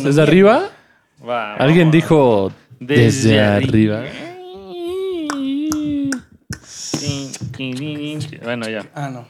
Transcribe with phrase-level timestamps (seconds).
[0.00, 0.70] ¿desde arriba?
[1.26, 1.54] Va.
[1.54, 4.04] Alguien dijo desde, Desde arriba.
[8.42, 8.86] Bueno, ya.
[8.94, 9.28] Ah, no.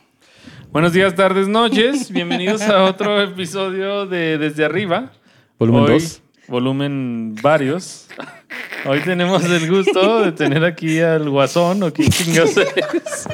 [0.70, 2.10] Buenos días, tardes, noches.
[2.10, 5.12] Bienvenidos a otro episodio de Desde Arriba.
[5.58, 6.22] Volumen Hoy, 2.
[6.48, 8.08] Volumen varios.
[8.86, 13.28] Hoy tenemos el gusto de tener aquí al Guasón, o quién chingados es.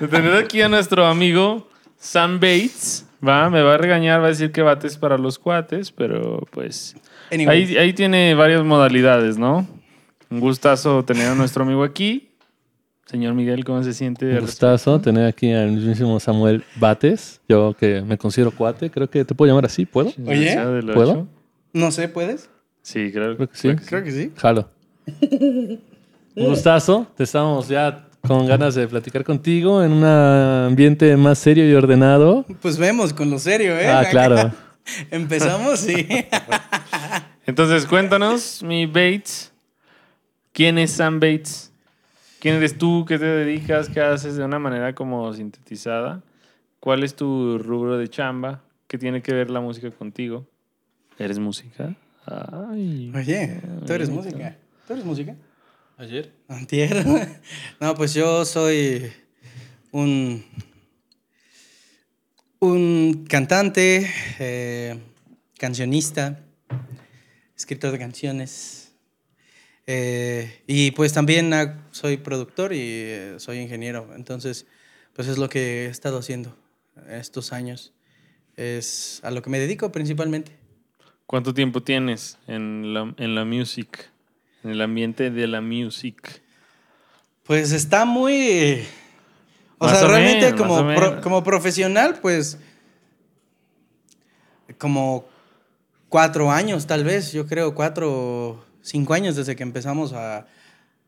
[0.00, 3.05] De tener aquí a nuestro amigo Sam Bates.
[3.26, 6.96] Va, me va a regañar, va a decir que bates para los cuates, pero pues
[7.32, 7.64] Anyway.
[7.64, 9.66] Ahí, ahí tiene varias modalidades, ¿no?
[10.30, 12.30] Un gustazo tener a nuestro amigo aquí.
[13.06, 14.26] Señor Miguel, ¿cómo se siente?
[14.32, 17.40] Un gustazo tener aquí al mismísimo Samuel Bates.
[17.48, 20.12] Yo que me considero cuate, creo que te puedo llamar así, ¿puedo?
[20.26, 20.56] Oye,
[20.92, 21.28] ¿puedo?
[21.72, 22.50] No sé, ¿puedes?
[22.82, 23.76] Sí, creo, Creo que sí.
[23.76, 24.32] Creo que sí.
[24.36, 24.68] Jalo.
[26.36, 27.06] Un gustazo.
[27.16, 32.44] Te estamos ya con ganas de platicar contigo en un ambiente más serio y ordenado.
[32.60, 33.88] Pues vemos con lo serio, ¿eh?
[33.88, 34.52] Ah, claro.
[35.10, 36.06] Empezamos, sí.
[37.46, 39.52] Entonces, cuéntanos, mi Bates.
[40.52, 41.72] ¿Quién es Sam Bates?
[42.40, 43.04] ¿Quién eres tú?
[43.06, 43.88] ¿Qué te dedicas?
[43.88, 46.22] ¿Qué haces de una manera como sintetizada?
[46.80, 48.62] ¿Cuál es tu rubro de chamba?
[48.86, 50.46] ¿Qué tiene que ver la música contigo?
[51.18, 51.94] ¿Eres música?
[52.26, 53.12] Ay.
[53.14, 54.56] Oye, tú eres música.
[54.86, 55.34] ¿Tú eres música?
[55.96, 56.32] Ayer.
[56.48, 57.04] Antier.
[57.80, 59.10] No, pues yo soy
[59.92, 60.44] un,
[62.58, 64.98] un cantante, eh,
[65.58, 66.40] cancionista,
[67.56, 68.92] escritor de canciones.
[69.86, 71.52] eh, y pues también
[71.92, 74.10] soy productor y eh, soy ingeniero.
[74.16, 74.66] Entonces,
[75.14, 76.56] pues es lo que he estado haciendo
[77.08, 77.92] estos años.
[78.56, 80.52] Es a lo que me dedico principalmente.
[81.26, 84.10] ¿Cuánto tiempo tienes en la, en la music?
[84.66, 86.42] En el ambiente de la music.
[87.44, 88.84] Pues está muy...
[89.78, 92.58] O Más sea, o realmente menos, como, o pro- como profesional, pues
[94.78, 95.24] como
[96.08, 100.46] cuatro años tal vez, yo creo, cuatro, cinco años desde que empezamos a...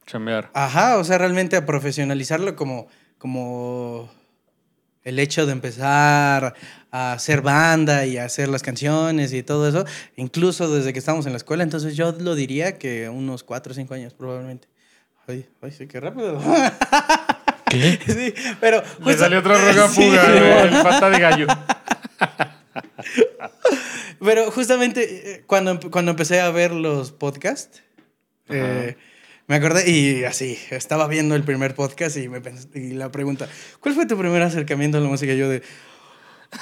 [0.07, 0.51] Chambear.
[0.55, 2.87] Ajá, o sea, realmente a profesionalizarlo como,
[3.19, 4.09] como
[5.09, 6.55] el hecho de empezar
[6.91, 9.85] a hacer banda y a hacer las canciones y todo eso,
[10.17, 13.75] incluso desde que estamos en la escuela, entonces yo lo diría que unos cuatro o
[13.75, 14.69] cinco años probablemente.
[15.27, 16.41] Ay, ay, sí, qué rápido.
[17.71, 17.99] ¿Qué?
[18.07, 21.47] Sí, pero justo- salió otra roga Sí, fuga, el pata de gallo.
[24.25, 27.83] Pero justamente eh, cuando, cuando empecé a ver los podcasts,
[28.49, 28.97] eh,
[29.49, 32.43] me acordé y así, estaba viendo el primer podcast y, me
[32.75, 33.49] y la pregunta,
[33.81, 35.33] ¿cuál fue tu primer acercamiento a la música?
[35.33, 35.63] Yo de,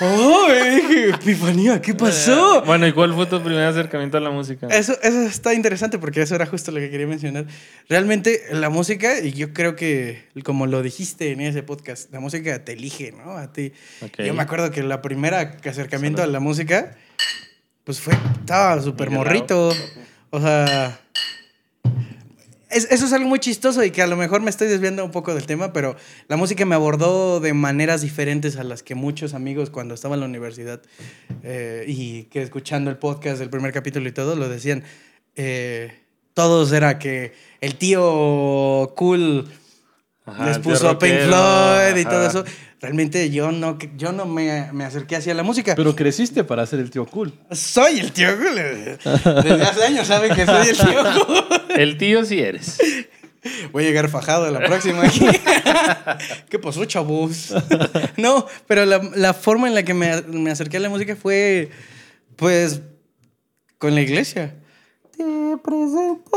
[0.00, 0.46] ¡oh!
[0.48, 2.62] dije, Epifanía, ¿qué pasó?
[2.62, 4.68] Bueno, ¿y cuál fue tu primer acercamiento a la música?
[4.68, 7.46] Eso, eso está interesante porque eso era justo lo que quería mencionar.
[7.88, 12.64] Realmente la música, y yo creo que como lo dijiste en ese podcast, la música
[12.64, 13.36] te elige, ¿no?
[13.36, 13.72] A ti.
[14.24, 16.96] Yo me acuerdo que la primera acercamiento a la música,
[17.82, 19.72] pues fue, estaba súper morrito.
[20.30, 21.00] O sea,
[22.70, 25.10] es- eso es algo muy chistoso y que a lo mejor me estoy desviando un
[25.10, 25.96] poco del tema, pero
[26.28, 30.20] la música me abordó de maneras diferentes a las que muchos amigos cuando estaba en
[30.20, 30.80] la universidad
[31.42, 34.82] eh, y que escuchando el podcast del primer capítulo y todo lo decían.
[35.36, 35.92] eh,
[36.34, 37.32] todos era que
[37.62, 39.48] el tío cool
[40.26, 42.10] Ajá, les puso Pink Floyd y ajá.
[42.10, 42.44] todo eso.
[42.80, 45.74] Realmente yo no, yo no me, me acerqué hacia la música.
[45.76, 47.32] Pero creciste para ser el tío cool.
[47.52, 48.56] soy el tío cool.
[49.42, 51.44] Desde hace años saben que soy el tío cool.
[51.76, 52.78] El tío sí eres.
[53.70, 55.26] Voy a llegar fajado a la próxima aquí.
[56.48, 57.54] ¿Qué pasó, chavos?
[58.16, 61.70] No, pero la, la forma en la que me, me acerqué a la música fue,
[62.36, 62.80] pues,
[63.78, 64.54] con la iglesia.
[65.16, 65.24] Te
[65.62, 66.32] presento.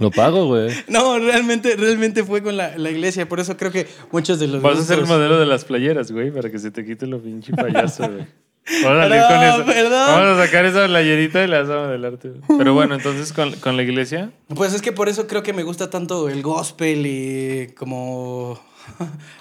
[0.00, 0.70] Lo pago, güey.
[0.88, 3.28] No, realmente, realmente fue con la, la iglesia.
[3.28, 6.10] Por eso creo que muchos de los Vas a ser el modelo de las playeras,
[6.10, 8.26] güey, para que se te quite lo pinche payaso, güey.
[8.84, 9.64] Vamos a con eso.
[9.66, 10.06] perdón.
[10.06, 12.28] Vamos a sacar esa playerita y la vamos a adelante.
[12.28, 12.58] güey.
[12.58, 14.30] Pero bueno, entonces con, con la iglesia.
[14.54, 18.60] Pues es que por eso creo que me gusta tanto el gospel y como...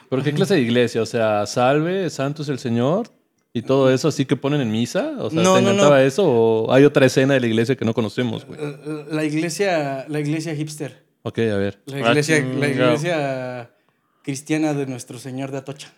[0.09, 1.01] ¿Pero qué clase de iglesia?
[1.01, 3.07] O sea, salve, santo es el Señor
[3.54, 5.13] y todo eso así que ponen en misa.
[5.19, 6.06] O sea, No, ¿te no, encantaba no.
[6.06, 8.60] eso o hay otra escena de la iglesia que no conocemos, güey?
[9.12, 11.04] La iglesia, la iglesia hipster.
[11.24, 11.80] Ok, a ver.
[11.86, 12.69] La Ah, iglesia, la chingao.
[12.88, 13.69] iglesia
[14.24, 15.92] cristiana de nuestro Señor de Atocha.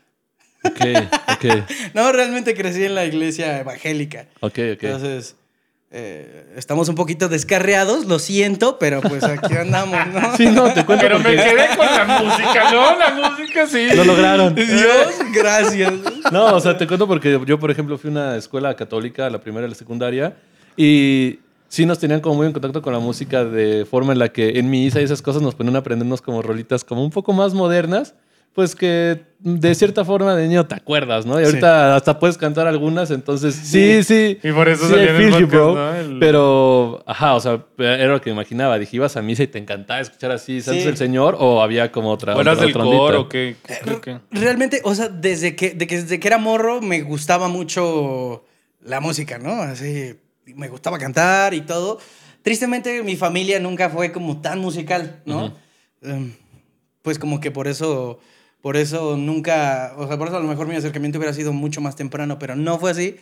[0.63, 0.79] Ok,
[1.27, 1.45] ok,
[1.95, 4.27] No, realmente crecí en la iglesia evangélica.
[4.41, 4.83] ok, ok.
[4.83, 5.35] Entonces,
[5.93, 10.21] eh, estamos un poquito descarriados, lo siento, pero pues aquí andamos, ¿no?
[10.37, 12.97] Sí, no, te cuento Pero me porque quedé con la música, ¿no?
[12.97, 13.87] La música sí.
[13.93, 14.55] lo lograron.
[14.55, 15.93] Dios, gracias.
[16.31, 19.41] No, o sea, te cuento porque yo, por ejemplo, fui a una escuela católica, la
[19.41, 20.37] primera y la secundaria,
[20.77, 24.29] y sí nos tenían como muy en contacto con la música de forma en la
[24.29, 27.33] que en misa y esas cosas nos ponían a aprendernos como rolitas como un poco
[27.33, 28.15] más modernas,
[28.53, 31.39] pues que de cierta forma de niño te acuerdas, ¿no?
[31.41, 34.37] Y ahorita hasta puedes cantar algunas, entonces sí, sí.
[34.43, 35.73] Y por eso sí, salió en el podcast, bro.
[35.75, 35.95] ¿no?
[35.95, 38.77] El- Pero, ajá, o sea, era lo que me imaginaba.
[38.77, 40.87] Dije, ibas a misa y te encantaba escuchar así Santos Sí.
[40.87, 42.35] del Señor o había como otra.
[42.35, 43.55] ¿O eras del coro o qué?
[43.83, 47.47] Creo que- Realmente, o sea, desde que, de que, desde que era morro me gustaba
[47.47, 48.43] mucho
[48.83, 49.53] la música, ¿no?
[49.53, 50.15] Así,
[50.55, 51.99] me gustaba cantar y todo.
[52.43, 55.53] Tristemente, mi familia nunca fue como tan musical, ¿no?
[56.01, 56.33] Em,
[57.01, 58.19] pues como que por eso,
[58.61, 61.81] por eso nunca, o sea, por eso a lo mejor mi acercamiento hubiera sido mucho
[61.81, 63.17] más temprano, pero no fue así.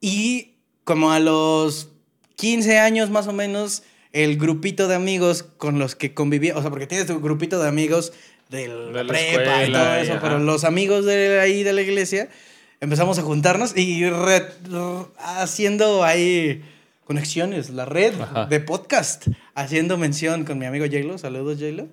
[0.00, 0.52] Y
[0.84, 1.88] como a los
[2.36, 3.82] 15 años más o menos,
[4.12, 7.68] el grupito de amigos con los que convivía, o sea, porque tienes tu grupito de
[7.68, 8.12] amigos
[8.50, 11.82] de la, De la prepa y todo eso, pero los amigos de ahí de la
[11.82, 12.28] iglesia
[12.80, 14.46] empezamos a juntarnos y re-
[15.18, 16.62] haciendo ahí
[17.04, 18.46] conexiones, la red Ajá.
[18.46, 21.88] de podcast, haciendo mención con mi amigo Jaylo, saludos Jaylo.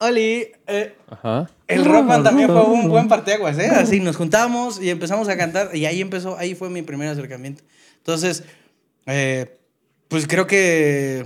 [0.00, 1.50] Oli, eh, Ajá.
[1.66, 3.66] el Rockman también fue un buen parteaguas, ¿eh?
[3.66, 7.64] Así nos juntamos y empezamos a cantar y ahí empezó, ahí fue mi primer acercamiento.
[7.96, 8.44] Entonces,
[9.06, 9.58] eh,
[10.06, 11.24] pues creo que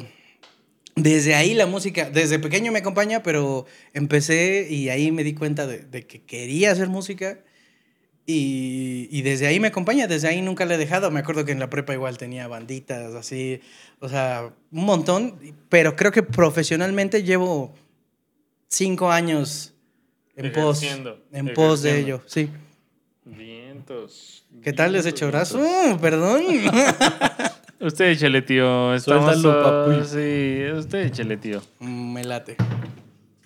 [0.97, 5.67] desde ahí la música, desde pequeño me acompaña, pero empecé y ahí me di cuenta
[5.67, 7.41] de, de que quería hacer música
[8.25, 11.11] y, y desde ahí me acompaña, desde ahí nunca la he dejado.
[11.11, 13.61] Me acuerdo que en la prepa igual tenía banditas, así,
[14.01, 15.37] o sea, un montón,
[15.69, 17.75] pero creo que profesionalmente llevo
[18.73, 19.75] cinco años
[20.35, 22.49] en pos, Ejerciendo, en pos de ello, sí.
[23.25, 24.45] Vientos.
[24.63, 25.61] ¿Qué tal les hecho brazo?
[25.61, 26.43] Uh, perdón.
[27.81, 28.95] Usted échale, tío.
[28.95, 30.05] Estamos Suéltalo.
[30.05, 31.61] Sí, usted échale, tío.
[31.81, 32.57] Mm, Me late.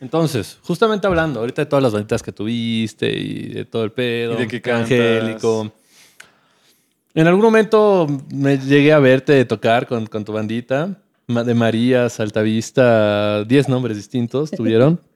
[0.00, 4.34] Entonces, justamente hablando ahorita de todas las banditas que tuviste y de todo el pedo,
[4.34, 5.72] Y de que Angélico.
[7.14, 13.42] En algún momento me llegué a verte tocar con, con tu bandita, de Marías, Altavista,
[13.44, 15.00] 10 nombres distintos tuvieron.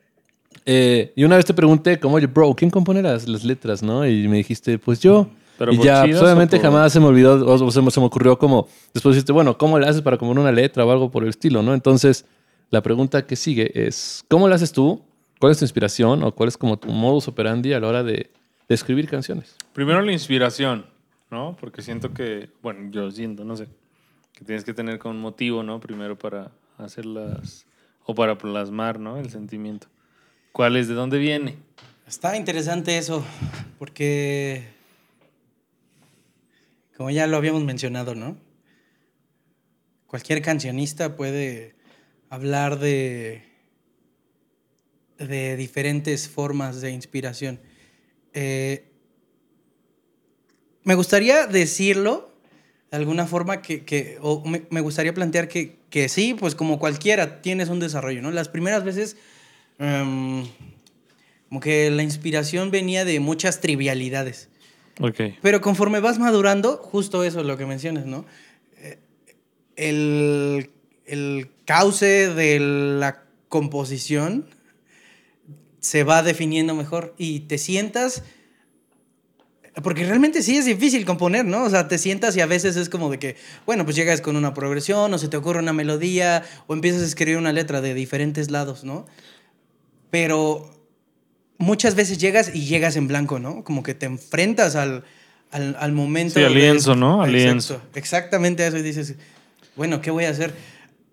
[0.67, 4.07] Eh, y una vez te pregunté, como, oye, bro, ¿quién compone las, las letras, no?
[4.07, 5.29] Y me dijiste, pues yo.
[5.59, 8.01] ¿Pero y ya, pues, obviamente por- jamás se me olvidó, o, o se, me, se
[8.01, 11.11] me ocurrió como, después dijiste, bueno, ¿cómo le haces para componer una letra o algo
[11.11, 11.75] por el estilo, no?
[11.75, 12.25] Entonces,
[12.71, 15.03] la pregunta que sigue es, ¿cómo lo haces tú?
[15.39, 18.31] ¿Cuál es tu inspiración o cuál es como tu modus operandi a la hora de,
[18.69, 19.55] de escribir canciones?
[19.73, 20.87] Primero la inspiración,
[21.31, 21.57] ¿no?
[21.61, 23.67] Porque siento que, bueno, yo siento, no sé,
[24.35, 25.81] que tienes que tener como un motivo, ¿no?
[25.81, 27.67] Primero para hacerlas
[28.07, 29.17] o para plasmar, ¿no?
[29.19, 29.89] El sentimiento.
[30.53, 30.89] ¿Cuál es?
[30.89, 31.57] ¿De dónde viene?
[32.07, 33.25] Está interesante eso,
[33.79, 34.65] porque,
[36.97, 38.37] como ya lo habíamos mencionado, ¿no?
[40.07, 41.77] Cualquier cancionista puede
[42.31, 43.45] hablar de,
[45.19, 47.61] de diferentes formas de inspiración.
[48.33, 48.91] Eh,
[50.83, 52.33] me gustaría decirlo
[52.91, 56.81] de alguna forma que, que- o me, me gustaría plantear que, que sí, pues como
[56.81, 58.33] cualquiera, tienes un desarrollo, ¿no?
[58.33, 59.17] Las primeras veces,
[59.81, 60.47] em,
[61.49, 64.49] como que la inspiración venía de muchas trivialidades.
[65.01, 65.21] Ok.
[65.43, 68.25] Pero conforme vas madurando, justo eso es lo que mencionas, ¿no?
[68.77, 68.99] Eh,
[69.75, 70.71] El,
[71.07, 74.47] el cauce de la composición
[75.81, 78.23] se va definiendo mejor y te sientas...
[79.83, 81.63] Porque realmente sí es difícil componer, ¿no?
[81.63, 84.37] O sea, te sientas y a veces es como de que, bueno, pues llegas con
[84.37, 87.95] una progresión o se te ocurre una melodía o empiezas a escribir una letra de
[87.95, 89.07] diferentes lados, ¿no?
[90.11, 90.71] Pero
[91.59, 93.65] muchas veces llegas y llegas en blanco, ¿no?
[93.65, 95.05] Como que te enfrentas al,
[95.51, 96.35] al, al momento.
[96.39, 97.23] Sí, al de- lienzo, ¿no?
[97.23, 97.81] Al lienzo.
[97.95, 99.15] Exactamente eso y dices,
[99.77, 100.53] bueno, ¿qué voy a hacer?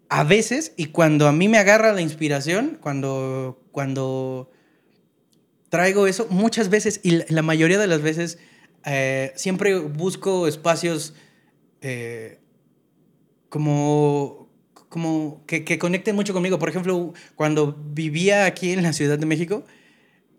[0.10, 4.50] A veces, y cuando a mí me agarra la inspiración, cuando, cuando
[5.70, 8.40] traigo eso, muchas veces, y la, la mayoría de las veces,
[8.86, 11.14] eh, siempre busco espacios
[11.82, 12.40] eh,
[13.50, 14.47] como,
[14.98, 16.58] como que, que conecten mucho conmigo.
[16.58, 19.64] Por ejemplo, cuando vivía aquí en la Ciudad de México,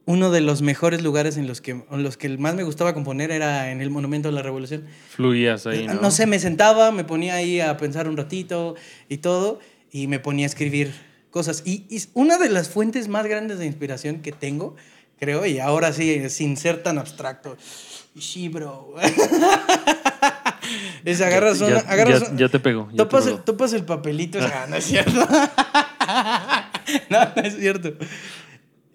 [0.04, 3.30] uno de los mejores lugares en los que, en los que más me gustaba componer
[3.30, 4.84] era en el Monumento a la Revolución.
[5.10, 5.94] Fluías ahí, ¿no?
[5.94, 8.74] No sé, me sentaba, me ponía ahí a pensar un ratito
[9.08, 9.60] y todo,
[9.92, 10.92] y me ponía a escribir
[11.30, 11.62] cosas.
[11.64, 14.74] Y, y una de las fuentes más grandes de inspiración que tengo,
[15.20, 17.56] creo, y ahora sí, sin ser tan abstracto,
[18.18, 18.96] sí, bro.
[21.04, 21.82] es agarras Ya- una.
[21.82, 22.58] ya- agarras ya- te
[22.90, 23.36] te Topas, pegó.
[23.36, 24.38] el, topas el papelito.
[24.40, 25.12] Ah, no es cierto.
[27.10, 27.88] no, no es cierto.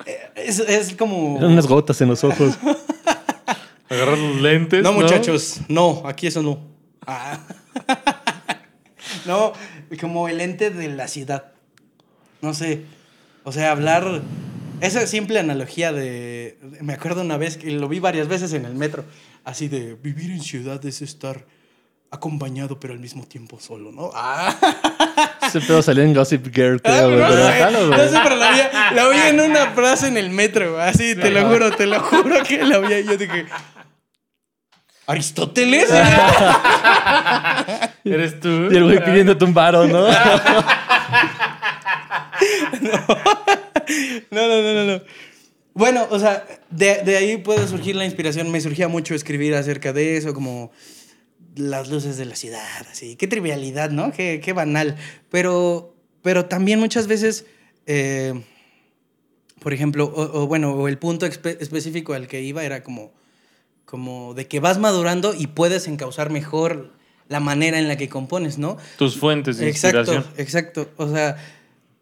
[0.06, 1.38] Eh, Es, es como.
[1.38, 2.56] Eran unas gotas en los ojos.
[3.89, 4.82] Agarras los lentes.
[4.84, 6.60] No, muchachos, no, aquí eso no.
[7.06, 7.38] Ah.
[9.25, 9.53] no,
[10.00, 11.51] como el ente de la ciudad.
[12.42, 12.82] No sé.
[13.44, 14.22] O sea, hablar.
[14.82, 16.58] Esa simple analogía de.
[16.82, 19.06] Me acuerdo una vez que lo vi varias veces en el metro.
[19.46, 21.46] Así de vivir en ciudad es estar
[22.13, 24.12] acompañado, pero al mismo tiempo solo, ¿no?
[24.13, 24.55] Ah,
[25.48, 27.20] Ese pedo salió en Gossip Girl, Ah, creo, güey.
[27.20, 27.32] no,
[27.98, 28.60] sé, no pero la vi,
[28.96, 32.00] la vi en una frase en el metro, güey, así, te lo juro, te lo
[32.01, 33.46] juro que la vi y yo dije,
[35.08, 35.89] ¿Aristóteles?
[38.05, 38.70] ¿Eres tú?
[38.72, 40.08] Y el güey pidiéndote un varo, ¿no?
[44.32, 45.01] No, no, no, no, no.
[45.74, 48.51] Bueno, o sea, de, de ahí puede surgir la inspiración.
[48.51, 50.72] Me surgía mucho escribir acerca de eso, como
[51.55, 53.15] las luces de la ciudad, así.
[53.15, 54.12] Qué trivialidad, ¿no?
[54.12, 54.98] Qué, qué banal.
[55.29, 57.45] Pero, pero también muchas veces,
[57.86, 58.33] eh,
[59.60, 63.13] por ejemplo, o, o bueno, o el punto espe- específico al que iba era como,
[63.86, 66.93] como de que vas madurando y puedes encauzar mejor
[67.29, 68.77] la manera en la que compones, ¿no?
[68.98, 70.17] Tus fuentes de inspiración.
[70.38, 70.89] Exacto, exacto.
[70.98, 71.38] O sea,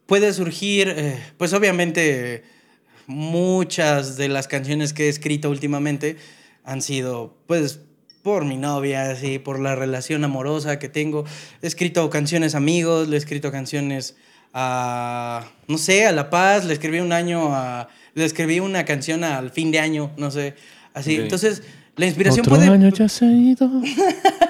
[0.06, 2.44] puede surgir, eh, pues obviamente
[3.08, 6.18] muchas de las canciones que he escrito últimamente
[6.64, 7.80] han sido, pues,
[8.24, 11.26] por mi novia, así, por la relación amorosa que tengo.
[11.62, 14.16] He escrito canciones a amigos, le he escrito canciones
[14.54, 19.24] a, no sé, a La Paz, le escribí un año a, le escribí una canción
[19.24, 20.56] al fin de año, no sé,
[20.94, 21.16] así.
[21.16, 21.64] Entonces,
[21.96, 22.70] la inspiración Otro puede...
[22.70, 23.70] año ya se ha ido.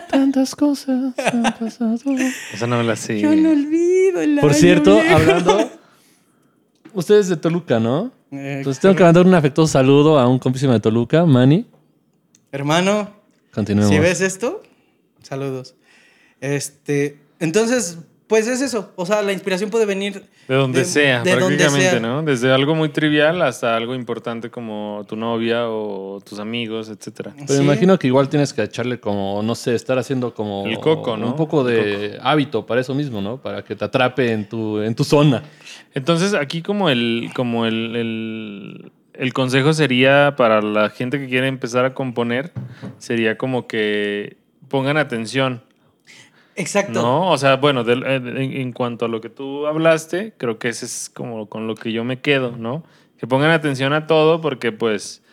[0.09, 1.95] Tantas cosas han pasado.
[2.53, 3.19] Esa no me la sé.
[3.19, 5.15] Yo no olvido el Por año cierto, viejo.
[5.15, 5.71] hablando.
[6.93, 8.11] Ustedes de Toluca, ¿no?
[8.31, 11.65] Eh, Entonces tengo que mandar un afectuoso saludo a un compísimo de Toluca, Manny.
[12.51, 13.20] Hermano,
[13.53, 13.93] Continuemos.
[13.93, 14.63] Si ves esto,
[15.21, 15.75] saludos.
[16.39, 18.91] Este, entonces, pues es eso.
[18.95, 21.99] O sea, la inspiración puede venir De donde sea, de donde prácticamente, sea.
[21.99, 22.23] ¿no?
[22.23, 27.33] Desde algo muy trivial hasta algo importante como tu novia o tus amigos, etcétera.
[27.35, 27.57] Pero Sí.
[27.59, 30.65] me imagino que igual tienes que echarle como, no sé, estar haciendo como...
[30.65, 31.27] El coco, ¿no?
[31.27, 33.35] Un poco de hábito para eso mismo, ¿no?
[33.41, 35.43] Para que te atrape en tu, en tu zona.
[35.93, 41.47] Entonces, aquí como el, como el, el, el consejo sería para la gente que quiere
[41.47, 42.51] empezar a componer,
[42.97, 44.37] sería como que
[44.67, 45.63] pongan atención,
[46.55, 47.01] Exacto.
[47.01, 47.31] ¿no?
[47.31, 51.09] O sea, bueno, en, en cuanto a lo que tú hablaste, creo que ese es
[51.13, 52.83] como con lo que yo me quedo, ¿no?
[53.17, 55.23] Que pongan atención a todo porque pues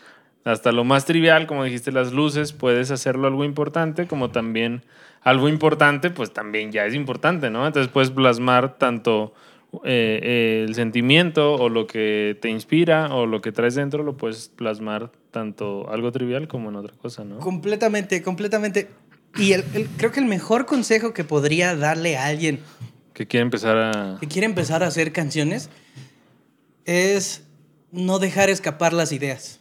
[0.45, 4.83] hasta lo más trivial, como dijiste, las luces, puedes hacerlo algo importante, como también
[5.23, 7.67] algo importante, pues también ya es importante, ¿no?
[7.67, 9.35] Entonces puedes plasmar tanto
[9.85, 14.17] eh, eh, el sentimiento o lo que te inspira o lo que traes dentro, lo
[14.17, 17.39] puedes plasmar tanto algo trivial como en otra cosa, ¿no?
[17.39, 18.89] Completamente, completamente.
[19.37, 22.61] Y el- el- creo que el mejor consejo que podría darle a alguien
[23.13, 24.17] Que quiere empezar a...
[24.21, 25.69] que quiere empezar a hacer canciones
[26.85, 27.45] es
[27.93, 29.61] no dejar escapar las ideas.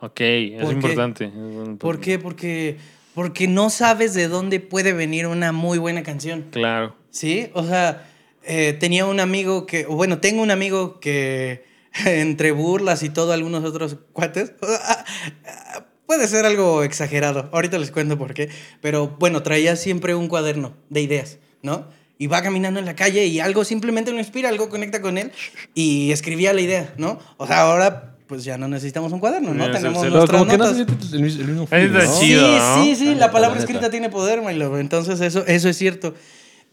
[0.00, 1.30] Ok, es importante.
[1.78, 2.18] ¿Por qué?
[2.18, 2.76] Porque,
[3.14, 6.46] porque no sabes de dónde puede venir una muy buena canción.
[6.50, 6.94] Claro.
[7.10, 8.06] Sí, o sea,
[8.46, 11.64] eh, tenía un amigo que, bueno, tengo un amigo que
[12.06, 14.52] entre burlas y todo, algunos otros cuates,
[16.06, 18.48] puede ser algo exagerado, ahorita les cuento por qué,
[18.80, 21.86] pero bueno, traía siempre un cuaderno de ideas, ¿no?
[22.18, 25.32] Y va caminando en la calle y algo simplemente lo inspira, algo conecta con él
[25.74, 27.18] y escribía la idea, ¿no?
[27.36, 29.70] O sea, ahora pues ya no necesitamos un cuaderno, ¿no?
[29.70, 30.86] Tenemos se- nuestras como que no notas.
[31.10, 32.20] se el, el mismo está ¿no?
[32.20, 32.76] chido.
[32.82, 34.78] Sí, sí, sí, La palabra la escrita tiene poder, Milo.
[34.80, 36.14] Entonces, eso, eso es cierto.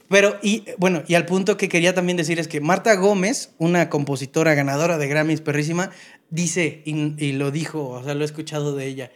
[0.09, 3.89] Pero, y bueno, y al punto que quería también decir es que Marta Gómez, una
[3.89, 5.91] compositora ganadora de Grammys perrísima,
[6.29, 9.11] dice, y, lo dijo, o sea, lo he escuchado de ella,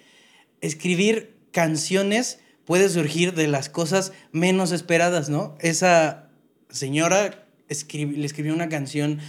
[0.62, 5.56] escribir canciones puede surgir de las cosas menos esperadas, ¿no?
[5.60, 6.29] Esa
[6.70, 9.20] señora le escribió una canción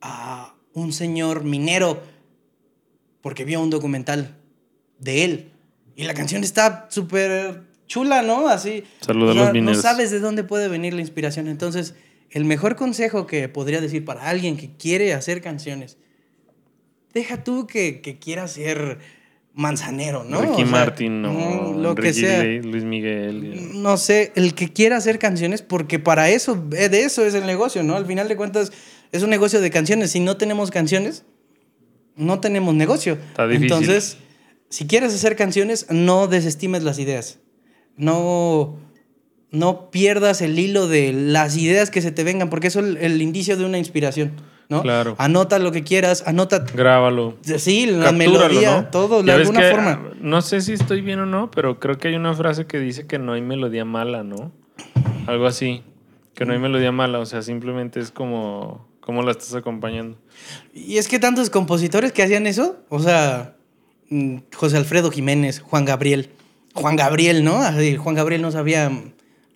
[0.00, 2.02] a un señor minero
[3.20, 4.36] porque vio un documental
[4.98, 5.52] de él.
[5.96, 8.48] Y la canción está súper chula, ¿no?
[8.48, 8.84] Así.
[9.00, 9.76] Saluda a o sea, los mineros.
[9.76, 11.48] No sabes de dónde puede venir la inspiración.
[11.48, 11.94] Entonces,
[12.30, 15.98] el mejor consejo que podría decir para alguien que quiere hacer canciones,
[17.12, 18.98] deja tú que, que quiera ser
[19.54, 20.40] manzanero, ¿no?
[20.40, 22.42] Ricky O sea, Martin o mm, lo que sea.
[22.42, 23.80] Luis Miguel.
[23.80, 27.46] No sé, el que quiera hacer canciones, porque para eso, eh, de eso es el
[27.46, 27.96] negocio, ¿no?
[27.96, 28.72] Al final de cuentas,
[29.12, 30.10] es un negocio de canciones.
[30.10, 31.24] Si no tenemos canciones,
[32.16, 33.14] no tenemos negocio.
[33.14, 33.72] Está difícil.
[33.72, 34.16] Entonces,
[34.68, 37.38] si quieres hacer canciones, no desestimes las ideas.
[37.96, 38.76] No,
[39.50, 42.96] no pierdas el hilo de las ideas que se te vengan, porque eso es el,
[42.98, 44.32] el indicio de una inspiración,
[44.68, 44.82] ¿no?
[44.82, 45.14] Claro.
[45.18, 47.36] Anota lo que quieras, anota, Grábalo.
[47.42, 48.86] sí, la Captúralo, melodía, ¿no?
[48.88, 50.10] todo, de alguna que, forma.
[50.20, 53.06] No sé si estoy bien o no, pero creo que hay una frase que dice
[53.06, 54.52] que no hay melodía mala, ¿no?
[55.26, 55.82] Algo así.
[56.34, 60.18] Que no hay melodía mala, o sea, simplemente es como cómo la estás acompañando.
[60.72, 63.54] Y es que tantos compositores que hacían eso, o sea,
[64.08, 66.30] mm, José Alfredo Jiménez, Juan Gabriel,
[66.74, 67.56] Juan Gabriel, ¿no?
[67.58, 68.90] Así, Juan Gabriel no sabía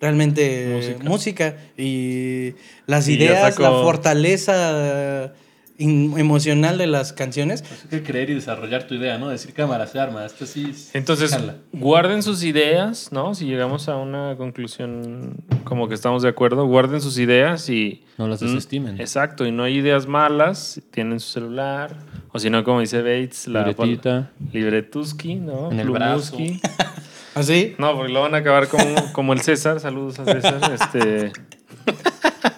[0.01, 1.03] realmente Música.
[1.03, 2.53] música, y
[2.87, 5.33] las Y ideas, la fortaleza
[5.77, 7.63] emocional de las canciones.
[7.83, 9.29] Hay que creer y desarrollar tu idea, ¿no?
[9.29, 10.25] Decir cámara, se arma.
[10.25, 10.67] Esto sí.
[10.69, 11.55] es- Entonces, jala.
[11.71, 13.33] guarden sus ideas, ¿no?
[13.33, 18.03] Si llegamos a una conclusión como que estamos de acuerdo, guarden sus ideas y...
[18.17, 18.99] No las Mm, desestimen.
[18.99, 21.95] Exacto, y no hay ideas malas, tienen su celular,
[22.33, 24.31] o si no, como dice Bates, la Libretita.
[24.51, 25.71] libretuski, ¿no?
[25.71, 26.35] En el brazo.
[27.33, 27.39] Plumuski.
[27.53, 27.75] ¿Así?
[27.77, 31.31] No, porque lo van a acabar como, como el César, saludos a César, este...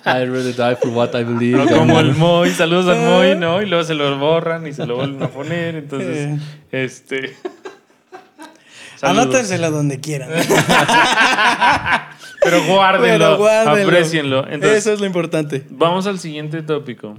[0.05, 1.57] I really die for what I believe.
[1.57, 3.61] No, como el Moy, saludos al Moy, ¿no?
[3.61, 6.39] Y luego se lo borran y se lo vuelven a poner, entonces,
[6.71, 7.35] este...
[8.97, 9.25] saludos.
[9.25, 10.29] Anótenselo donde quieran.
[12.43, 13.87] Pero guárdenlo, Pero guárdenlo.
[13.89, 14.47] aprecienlo.
[14.47, 15.63] Entonces, Eso es lo importante.
[15.69, 17.15] Vamos al siguiente tópico.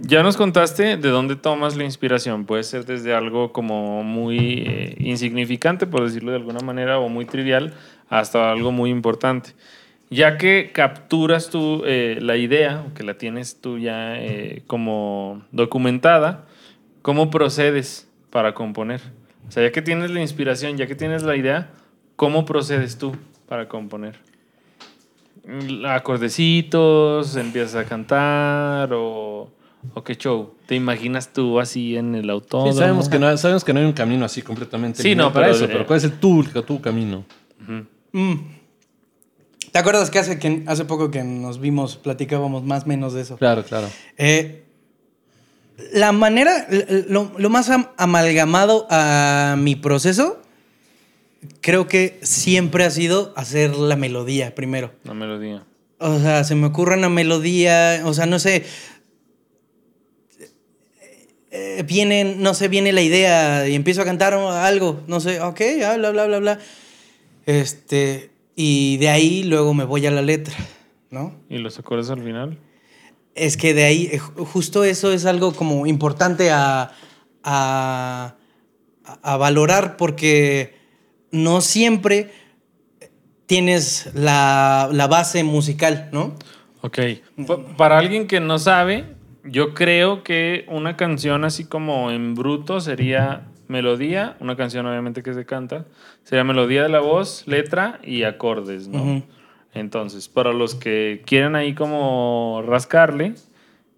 [0.00, 2.44] Ya nos contaste de dónde tomas la inspiración.
[2.44, 7.24] Puede ser desde algo como muy eh, insignificante, por decirlo de alguna manera, o muy
[7.24, 7.74] trivial,
[8.08, 9.50] hasta algo muy importante.
[10.10, 16.46] Ya que capturas tú eh, la idea, que la tienes tú ya eh, como documentada,
[17.02, 19.00] ¿cómo procedes para componer?
[19.48, 21.70] O sea, ya que tienes la inspiración, ya que tienes la idea,
[22.14, 23.16] ¿cómo procedes tú
[23.48, 24.18] para componer?
[25.86, 29.48] acordecitos, empiezas a cantar o,
[29.94, 30.54] o qué show.
[30.66, 32.72] ¿Te imaginas tú así en el autódromo?
[32.72, 35.02] Sí, sabemos, que no, sabemos que no hay un camino así completamente.
[35.02, 37.24] Sí, no, para pero, eso, eh, pero ¿cuál es el tu, tu camino?
[38.12, 38.34] Mm.
[39.72, 43.20] ¿Te acuerdas que hace, que hace poco que nos vimos, platicábamos más o menos de
[43.22, 43.36] eso?
[43.36, 43.88] Claro, claro.
[44.16, 44.64] Eh,
[45.92, 46.66] la manera,
[47.08, 50.40] lo, lo más am- amalgamado a mi proceso,
[51.60, 54.92] creo que siempre ha sido hacer la melodía primero.
[55.04, 55.64] La melodía.
[55.98, 58.64] O sea, se me ocurre una melodía, o sea, no sé.
[61.58, 65.60] Eh, viene, no sé, viene la idea y empiezo a cantar algo, no sé, ok,
[65.96, 66.58] bla, bla, bla, bla.
[67.46, 70.54] Este, y de ahí luego me voy a la letra,
[71.10, 71.34] ¿no?
[71.48, 72.58] ¿Y los acordes al final?
[73.34, 76.90] Es que de ahí, eh, ju- justo eso es algo como importante a,
[77.44, 78.34] a,
[79.22, 80.74] a valorar porque
[81.30, 82.30] no siempre
[83.46, 86.34] tienes la, la base musical, ¿no?
[86.80, 86.98] Ok.
[87.46, 89.04] Pa- Para alguien que no sabe,
[89.48, 95.34] yo creo que una canción así como en bruto sería melodía, una canción obviamente que
[95.34, 95.86] se canta,
[96.24, 99.22] sería melodía de la voz, letra y acordes, ¿no?
[99.74, 103.34] Entonces, para los que quieren ahí como rascarle,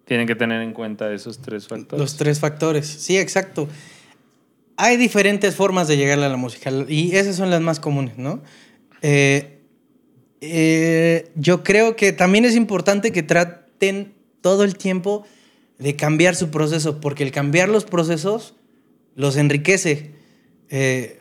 [0.05, 1.99] tienen que tener en cuenta esos tres factores.
[1.99, 2.87] Los tres factores.
[2.87, 3.67] Sí, exacto.
[4.75, 8.41] Hay diferentes formas de llegar a la música y esas son las más comunes, ¿no?
[9.01, 9.59] Eh,
[10.41, 15.25] eh, yo creo que también es importante que traten todo el tiempo
[15.79, 18.53] de cambiar su proceso, porque el cambiar los procesos
[19.15, 20.11] los enriquece.
[20.69, 21.15] Eh,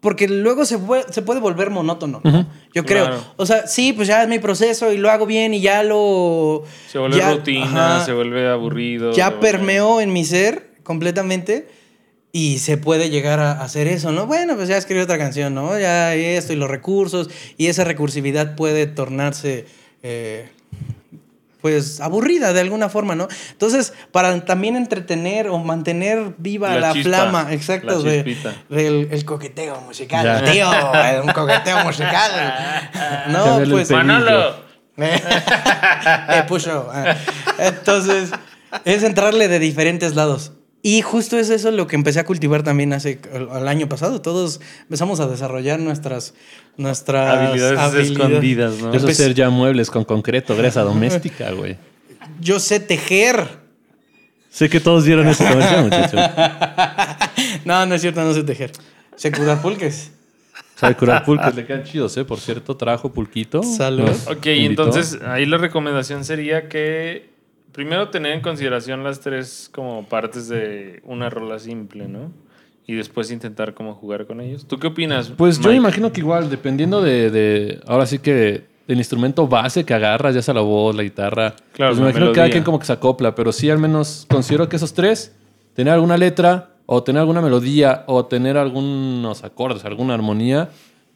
[0.00, 2.30] porque luego se, puede- se puede volver monótono, ¿no?
[2.30, 2.46] Ujú.
[2.74, 3.06] Yo creo.
[3.06, 3.24] Claro.
[3.36, 6.62] O sea, sí, pues ya es mi proceso y lo hago bien y ya lo...
[6.90, 9.12] Se vuelve ya- rutina, ajá se vuelve aburrido.
[9.12, 11.66] ya vuelve- permeó en mi ser completamente
[12.32, 14.26] y se puede llegar a hacer eso, ¿no?
[14.26, 15.78] Bueno, pues ya escribí otra canción, ¿no?
[15.78, 19.64] Ya esto y los recursos y esa recursividad puede tornarse,
[20.02, 20.50] eh,
[21.60, 23.26] pues, aburrida de alguna forma, ¿no?
[23.52, 28.36] Entonces, para también entretener o mantener viva La la, chispa, flama, exacto, la de-
[28.68, 30.52] del el coqueteo musical, Ya.
[30.52, 30.68] tío,
[31.24, 32.30] un coqueteo musical.
[33.28, 33.90] No, Cambiarle el pues...
[33.90, 34.66] Manolo.
[34.98, 36.88] Eh, puso.
[36.92, 37.14] ah.
[37.58, 38.30] Entonces,
[38.84, 40.52] es entrarle de diferentes lados.
[40.82, 44.22] Y justo es eso lo que empecé a cultivar también hace el, el año pasado.
[44.22, 46.34] Todos empezamos a desarrollar nuestras,
[46.76, 48.92] nuestras Habilidades escondidas, ¿no?
[48.92, 51.76] Eso Empe- es ser ya muebles con concreto, grasa doméstica, güey.
[52.40, 53.46] Yo sé tejer.
[54.50, 56.20] Sé que todos vieron ese comercial, muchachos.
[57.64, 58.72] No, no es cierto, no sé tejer.
[59.16, 60.12] Sé curar pulques.
[60.76, 62.24] Sabe curar pulques, le quedan chidos, ¿eh?
[62.24, 63.62] Por cierto, trajo pulquito.
[63.62, 64.06] Salud.
[64.06, 64.84] Nos Ok, invitó.
[64.84, 67.30] entonces ahí la recomendación sería que
[67.72, 72.30] primero tener en consideración las tres como partes de una rola simple, ¿no?
[72.86, 74.64] Y después intentar como jugar con ellos.
[74.66, 75.30] ¿Tú qué opinas?
[75.36, 75.76] Pues yo Mike?
[75.76, 80.42] imagino que igual, dependiendo de, de- ahora sí que del instrumento base que agarras, ya
[80.42, 82.52] sea la voz, la guitarra, Claro, pues me imagino que cada melodía.
[82.52, 85.34] quien como que se acopla, pero sí al menos considero que esos tres,
[85.74, 90.68] tener alguna letra, o tener alguna melodía, o tener algunos acordes, alguna armonía,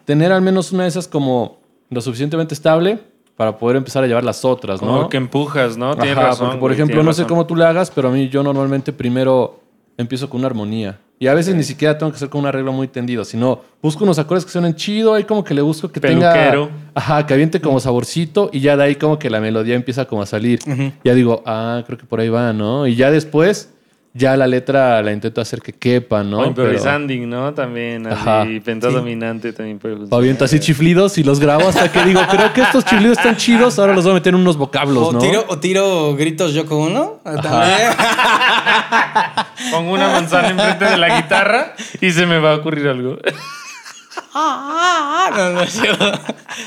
[0.04, 2.98] tener al menos una de esas como lo suficientemente estable
[3.36, 5.08] para poder empezar a llevar las otras, Como ¿no?
[5.08, 5.92] que empujas, ¿no?
[5.92, 6.46] Ajá, razón.
[6.48, 8.92] porque por güey, ejemplo, no sé cómo tú le hagas, pero a mí yo normalmente
[8.92, 9.60] primero
[9.96, 10.98] empiezo con una armonía.
[11.22, 14.04] Y a veces ni siquiera tengo que hacer con un arreglo muy tendido, sino busco
[14.04, 16.68] unos acordes que suenen chido, ahí como que le busco que Peluquero.
[16.68, 16.80] tenga...
[16.94, 20.22] Ajá, que aviente como saborcito y ya de ahí como que la melodía empieza como
[20.22, 20.60] a salir.
[21.04, 22.86] Ya digo, ah, creo que por ahí va, ¿no?
[22.86, 23.70] Y ya después
[24.12, 26.38] ya la letra la intento hacer que quepa, ¿no?
[26.38, 27.54] o Pero- improvisanding, ¿no?
[27.54, 28.42] También, Ajá.
[28.42, 30.18] así, pentadominante también puede O funcionar.
[30.20, 33.78] aviento así chiflidos y los grabo hasta que digo, creo que estos chiflidos están chidos,
[33.78, 35.18] ahora los voy a meter en unos vocablos, O, ¿no?
[35.20, 37.20] tiro, o tiro gritos Yoko Uno.
[37.24, 37.92] También.
[39.70, 43.16] Pongo una manzana enfrente de la guitarra y se me va a ocurrir algo.
[44.34, 45.60] no, no.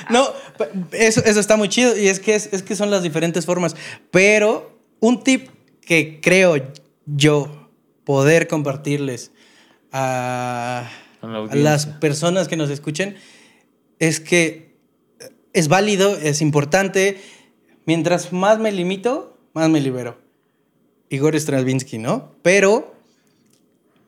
[0.10, 0.28] No,
[0.92, 3.76] eso, eso está muy chido y es que, es, es que son las diferentes formas.
[4.12, 5.50] Pero un tip
[5.86, 6.56] que creo
[7.06, 7.70] yo
[8.04, 9.32] poder compartirles
[9.92, 10.90] a,
[11.22, 13.16] la las personas que nos escuchen
[14.00, 14.76] es que
[15.54, 17.22] es válido, es importante.
[17.86, 20.18] Mientras más me limito, más me libero.
[21.10, 22.32] Igor Stravinsky, ¿no?
[22.42, 22.96] Pero,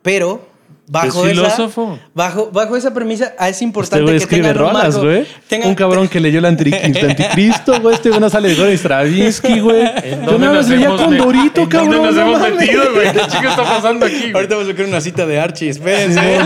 [0.01, 0.47] pero,
[0.87, 1.99] bajo Es esa, filósofo.
[2.13, 5.07] bajo, bajo esa premisa, ah, es Este importante güey que escribe tengan un rolas, marco,
[5.07, 5.25] güey.
[5.69, 7.95] Un cabrón que leyó el antri- el anticristo, güey.
[7.95, 9.81] Este güey no sale de Igor Stravinsky, güey.
[10.03, 11.91] ¿En Yo nada más nos leía con me- Dorito, ¿en cabrón.
[11.91, 12.55] ¿Dónde nos no hemos mames.
[12.59, 13.11] metido, güey?
[13.13, 14.19] ¿Qué chico está pasando aquí?
[14.19, 14.33] güey?
[14.33, 16.39] Ahorita vamos a sacar una cita de Archie, espérense.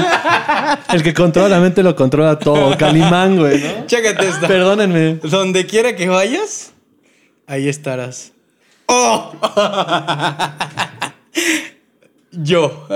[0.93, 2.77] El que controla la mente lo controla todo.
[2.77, 3.85] Calimán, güey, ¿no?
[3.87, 4.47] Chécate esta.
[4.47, 5.15] Perdónenme.
[5.23, 6.71] Donde quiera que vayas,
[7.47, 8.31] ahí estarás.
[8.87, 9.31] ¡Oh!
[12.31, 12.87] Yo.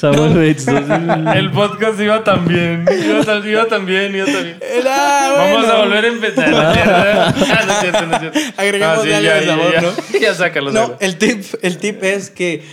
[0.00, 0.68] Samuel Bates.
[0.68, 2.84] El podcast iba tan bien.
[3.04, 4.60] Iba tan, iba tan bien, iba tan bien.
[4.86, 5.72] Ah, Vamos bueno.
[5.72, 6.50] a volver a empezar.
[6.50, 6.90] ¿no es cierto?
[6.92, 8.40] Ah, no es cierto.
[8.58, 9.80] Agreguemos Ah, sí, algo ya, de ya, sabor, ya.
[9.80, 9.92] ¿no?
[10.20, 10.72] Ya sácalo.
[10.72, 10.98] No, sácalo.
[11.00, 12.64] el tip, el tip es que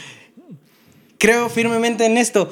[1.18, 2.50] creo firmemente en esto.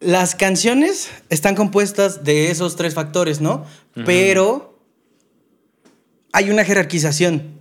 [0.00, 3.64] Las canciones están compuestas de esos tres factores, ¿no?
[4.04, 4.78] Pero
[6.32, 7.58] hay una jerarquización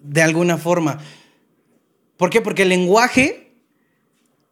[0.00, 0.98] de alguna forma.
[2.18, 2.40] ¿Por qué?
[2.40, 3.45] Porque el lenguaje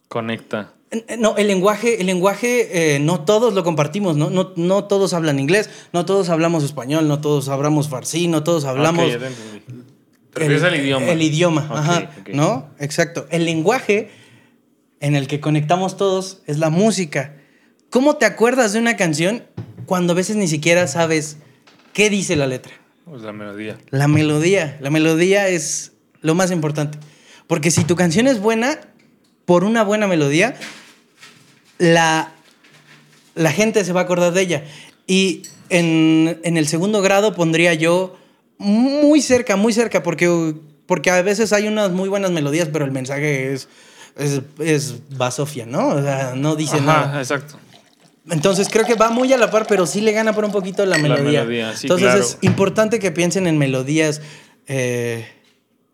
[0.08, 0.72] Conecta.
[0.90, 4.30] Eh, No, el lenguaje, el lenguaje eh, no todos lo compartimos, ¿no?
[4.30, 4.52] ¿no?
[4.56, 9.04] No todos hablan inglés, no todos hablamos español, no todos hablamos farsi, no todos hablamos...
[9.04, 9.84] Ok, ya te entendí.
[10.32, 11.06] Te refieres al idioma.
[11.06, 12.10] El idioma, ajá.
[12.32, 12.68] ¿no?
[12.80, 13.26] Exacto.
[13.30, 14.10] El lenguaje
[15.00, 17.36] en el que conectamos todos es la música.
[17.90, 19.44] ¿Cómo te acuerdas de una canción
[19.86, 21.36] cuando a veces ni siquiera sabes
[21.92, 22.72] qué dice la letra?
[23.04, 23.78] Pues la melodía.
[23.90, 24.76] La melodía.
[24.80, 26.98] La melodía es lo más importante.
[27.46, 28.80] Porque si tu canción es buena,
[29.44, 30.54] por una buena melodía,
[31.78, 32.32] la,
[33.34, 34.64] la gente se va a acordar de ella.
[35.06, 38.16] Y en, en el segundo grado pondría yo
[38.58, 40.54] muy cerca, muy cerca, porque,
[40.86, 43.68] porque a veces hay unas muy buenas melodías, pero el mensaje es,
[44.16, 45.88] es, es basofia, ¿no?
[45.88, 47.20] O sea, no dice Ajá, nada.
[47.20, 47.58] exacto.
[48.30, 50.86] Entonces creo que va muy a la par, pero sí le gana por un poquito
[50.86, 51.40] la La melodía.
[51.40, 52.20] melodía, sí, Entonces claro.
[52.22, 54.22] es importante que piensen en melodías,
[54.66, 55.28] eh,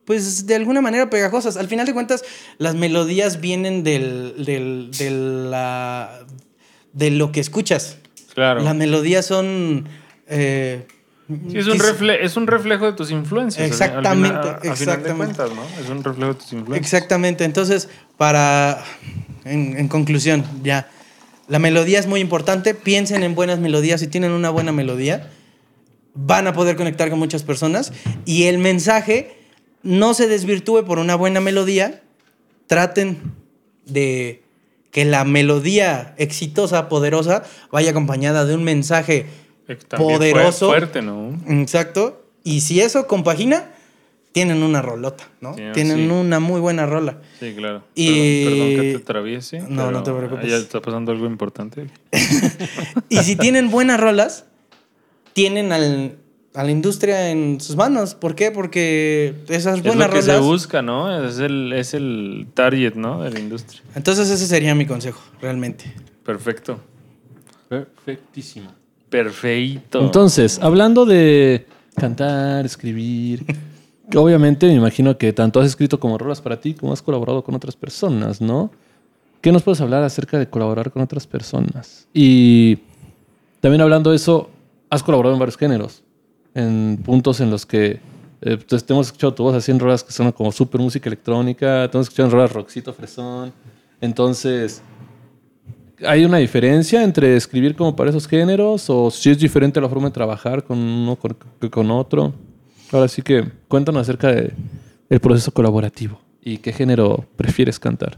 [0.05, 1.57] pues de alguna manera pegajosas.
[1.57, 2.25] Al final de cuentas,
[2.59, 6.21] las melodías vienen del, del- de, la,
[6.93, 7.97] de lo que escuchas.
[8.35, 8.63] Claro.
[8.63, 9.89] Las melodías son...
[10.27, 10.87] eh,
[11.49, 13.61] Sí, es, un refle- es un reflejo de tus influencias.
[13.63, 15.15] al- al Exactamente, final- de exactamente.
[15.17, 15.63] cuentas, ¿no?
[15.81, 16.93] Es un reflejo de tus influencias.
[16.93, 17.45] Exactamente.
[17.45, 18.83] Entonces, para.
[19.45, 20.91] En, en conclusión, ya.
[21.47, 22.75] La melodía es muy importante.
[22.75, 24.01] Piensen en buenas melodías.
[24.01, 25.31] Si tienen una buena melodía,
[26.15, 27.93] van a poder conectar con muchas personas.
[28.25, 29.37] Y el mensaje
[29.83, 32.03] no se desvirtúe por una buena melodía.
[32.67, 33.19] Traten
[33.87, 34.43] de
[34.91, 39.27] que la melodía exitosa, poderosa, vaya acompañada de un mensaje
[39.69, 40.69] Eh, también poderoso.
[40.69, 41.39] fuerte, ¿no?
[41.49, 42.25] Exacto.
[42.43, 43.71] Y si eso compagina,
[44.33, 45.55] tienen una rolota, ¿no?
[45.55, 46.09] Sí, tienen sí.
[46.09, 47.19] una muy buena rola.
[47.41, 47.83] Sí, claro.
[47.95, 49.61] Y- Perdón, perdón que te atraviese.
[49.69, 50.49] No, no te preocupes.
[50.49, 51.87] Ya está pasando algo importante.
[53.09, 54.45] Y si tienen buenas rolas,
[55.33, 56.17] tienen al-
[56.55, 58.15] a la industria en sus manos.
[58.15, 58.51] ¿Por qué?
[58.51, 60.37] Porque esas Es buenas lo que rolas.
[60.37, 61.25] se busca, ¿no?
[61.27, 63.23] Es el, es el target, ¿no?
[63.23, 63.83] De la industria.
[63.95, 65.93] Entonces, ese sería mi consejo, realmente.
[66.25, 66.81] Perfecto.
[67.69, 68.71] Perfectísimo.
[69.09, 70.01] Perfecto.
[70.01, 73.45] Entonces, hablando de cantar, escribir,
[74.11, 77.43] que obviamente me imagino que tanto has escrito como rolas para ti, como has colaborado
[77.45, 78.71] con otras personas, ¿no?
[79.41, 82.07] ¿Qué nos puedes hablar acerca de colaborar con otras personas?
[82.13, 82.79] Y
[83.61, 84.51] también hablando de eso,
[84.91, 86.03] has colaborado en varios géneros,
[86.55, 88.01] en puntos en los que
[88.43, 91.09] eh, pues, te hemos escuchado tu voz así en rolas que son como súper música
[91.09, 93.53] electrónica, te hemos escuchado en rolas rockcito, fresón.
[94.01, 94.83] Entonces,
[96.07, 100.09] ¿Hay una diferencia entre escribir como para esos géneros o si es diferente la forma
[100.09, 102.33] de trabajar con uno con- que con otro?
[102.91, 104.51] Ahora sí que cuéntanos acerca de-
[105.11, 108.17] del proceso colaborativo y qué género prefieres cantar.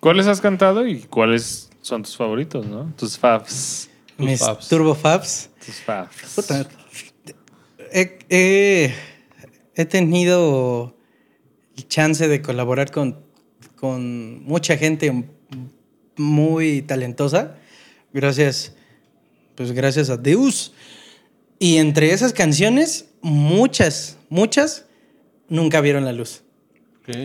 [0.00, 2.90] ¿Cuáles has cantado y cuáles son tus favoritos, no?
[2.96, 3.90] Tus faves.
[4.16, 4.66] Mis faves.
[4.68, 5.50] Turbo Fabs.
[5.66, 6.34] Tus faves.
[7.92, 8.94] He, he-
[9.74, 10.96] he tenido
[11.76, 13.20] el chance de colaborar con,
[13.76, 15.24] con mucha gente
[16.16, 17.56] muy talentosa.
[18.12, 18.72] Gracias,
[19.54, 20.72] pues gracias a Deus.
[21.58, 24.86] Y entre esas canciones, muchas, muchas
[25.48, 26.42] nunca vieron la luz.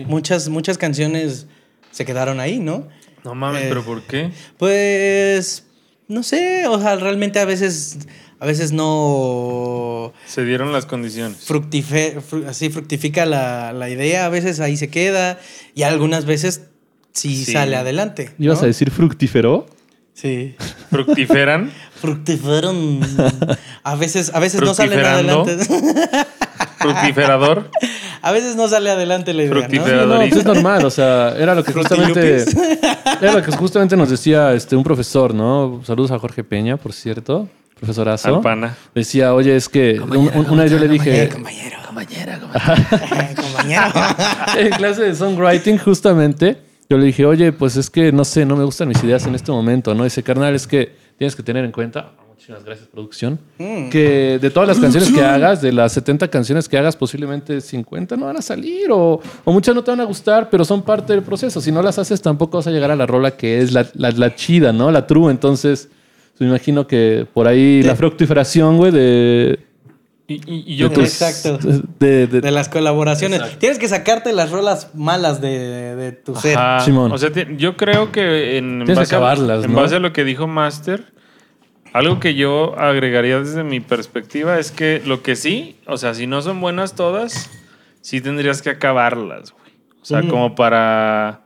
[0.06, 1.46] Muchas, muchas canciones
[1.90, 2.88] se quedaron ahí, ¿no?
[3.22, 4.30] No mames, Eh, ¿pero por qué?
[4.58, 5.64] Pues,
[6.08, 7.98] no sé, o sea, realmente a veces,
[8.44, 11.48] a veces no Se dieron las condiciones.
[11.48, 15.38] fructife- fru- así fructifica la, la idea, a veces ahí se queda
[15.74, 16.64] y algunas veces
[17.14, 17.52] sí, Sí.
[17.52, 18.34] sale adelante.
[18.36, 18.44] ¿no?
[18.44, 19.64] ¿Ibas a decir fructífero?
[20.12, 20.56] Sí.
[20.90, 21.72] ¿Fructiferan?
[22.02, 23.00] Fructiferan.
[23.82, 25.56] A veces, a veces no salen adelante.
[26.78, 27.70] ¿Fructiferador?
[28.20, 29.70] a veces no sale adelante la idea, ¿no?
[29.70, 32.44] Sí, no, pues es normal, o sea, era lo que justamente
[33.22, 35.80] era lo que justamente nos decía este un profesor, ¿no?
[35.86, 38.36] Saludos a Jorge Peña, por cierto, profesorazo.
[38.36, 38.76] Al pana.
[38.94, 41.76] Decía, "Oye, es que un- un- una vez yo le dije, Eh, compañero.
[41.86, 43.82] Compañera, compañero.
[44.58, 46.58] en clase de songwriting justamente,
[46.88, 49.34] yo le dije, "Oye, pues es que no sé, no me gustan mis ideas en
[49.34, 50.04] este momento", ¿no?
[50.04, 53.38] Dice, "Carnal, es que tienes que tener en cuenta Muchísimas gracias, producción.
[53.58, 53.88] Mm.
[53.88, 58.16] Que de todas las canciones que hagas, de las 70 canciones que hagas, posiblemente 50
[58.18, 61.14] no van a salir o, o muchas no te van a gustar, pero son parte
[61.14, 61.58] del proceso.
[61.62, 64.10] Si no las haces, tampoco vas a llegar a la rola que es la, la-
[64.10, 64.90] la chida, ¿no?
[64.90, 65.30] La true.
[65.30, 65.88] Entonces,
[66.38, 69.58] me imagino que por ahí la fructiferación, güey, de,
[70.26, 71.58] Y, y- y yo de creo tus- Exacto.
[71.98, 73.58] de- de- De las colaboraciones.
[73.58, 76.56] Tienes que sacarte las rolas malas de, de tu ser.
[76.56, 76.80] Ajá.
[76.80, 77.12] Simón.
[77.12, 79.80] O sea, yo creo que en, que base, a, en ¿no?
[79.82, 81.12] base a lo que dijo Master,
[81.92, 86.26] algo que yo agregaría desde mi perspectiva es que lo que sí, o sea, si
[86.26, 87.50] no son buenas todas,
[88.00, 89.72] sí tendrías que acabarlas, güey.
[90.02, 91.42] O sea, como para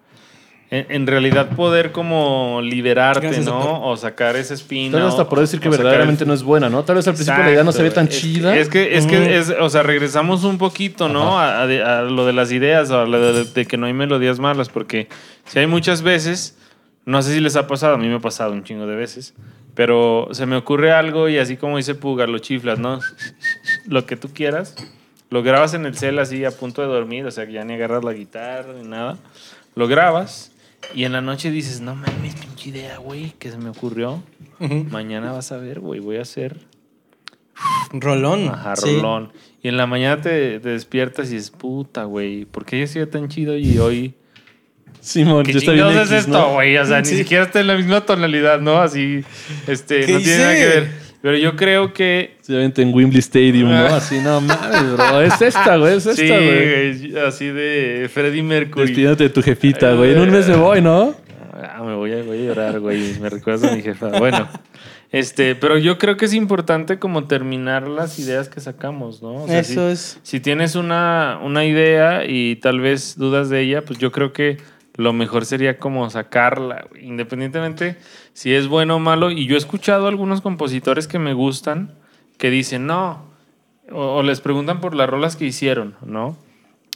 [0.70, 3.82] en, en realidad poder como liberarte, Gracias, ¿no?
[3.86, 4.92] O sacar ese espino.
[4.98, 6.84] Tal vez hasta por decir que verdaderamente el- no es buena, ¿no?
[6.84, 8.56] Tal vez al principio la idea no se ve tan Exacto, chida.
[8.56, 9.10] Es que, es Ujú.
[9.14, 11.38] que es, o sea, regresamos un poquito, ¿no?
[11.38, 14.38] A, a a lo de las ideas, a lo de, de que no hay melodías
[14.38, 15.08] malas, porque
[15.46, 16.56] si hay muchas veces,
[17.06, 19.32] no sé si les ha pasado, a mí me ha pasado un chingo de veces,
[19.74, 23.00] pero se me ocurre algo y así como dice Puga, lo chiflas, ¿no?
[23.86, 24.74] Lo que tú quieras,
[25.30, 27.72] lo grabas en el cel así a punto de dormir, o sea, que ya ni
[27.74, 29.16] agarras la guitarra ni nada,
[29.74, 30.50] lo grabas
[30.94, 34.22] y en la noche dices, no mames, pinche idea, güey, que se me ocurrió.
[34.90, 36.66] Mañana vas a ver, güey, voy a hacer
[37.92, 38.48] Rolón.
[38.48, 38.96] Ajá, sí.
[38.96, 39.32] rolón.
[39.62, 42.44] Y en la mañana te, te despiertas y es puta, güey.
[42.44, 44.14] ¿Por qué yo sido tan chido y hoy?
[45.00, 46.38] Simón, ¿Qué ya está bien es X, ¿no?
[46.38, 46.76] esto, güey?
[46.76, 47.12] O sea, Sí.
[47.14, 48.78] ni siquiera está en la misma tonalidad, ¿no?
[48.80, 49.24] Así,
[49.66, 50.90] este, ¿Qué no tiene nada que ver.
[51.20, 52.36] Pero yo creo que.
[52.42, 53.76] Se vente en Wembley Stadium, ¿no?
[53.86, 55.20] Así, no mames, bro.
[55.22, 57.08] Es esta, güey, es esta, sí, güey.
[57.10, 58.86] güey, así de Freddie Mercury.
[58.86, 60.12] Despidiéndote de tu jefita, güey.
[60.12, 61.14] En un mes me voy, ¿no?
[61.60, 63.18] Ah, me voy a, voy a llorar, güey.
[63.20, 64.16] Me recuerdas a mi jefa.
[64.18, 64.48] Bueno,
[65.10, 69.42] este, pero yo creo que es importante como terminar las ideas que sacamos, ¿no?
[69.44, 70.20] O sea, Eso si- es.
[70.22, 74.58] si tienes una, una idea y tal vez dudas de ella, pues yo creo que
[74.98, 77.96] lo mejor sería como sacarla, independientemente
[78.34, 79.30] si es bueno o malo.
[79.30, 81.94] Y yo he escuchado a algunos compositores que me gustan
[82.36, 83.22] que dicen, no,
[83.90, 86.36] o, o les preguntan por las rolas que hicieron, ¿no?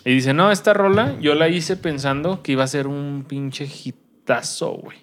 [0.05, 3.67] Y dicen, no, esta rola yo la hice pensando que iba a ser un pinche
[3.67, 4.99] hitazo, güey.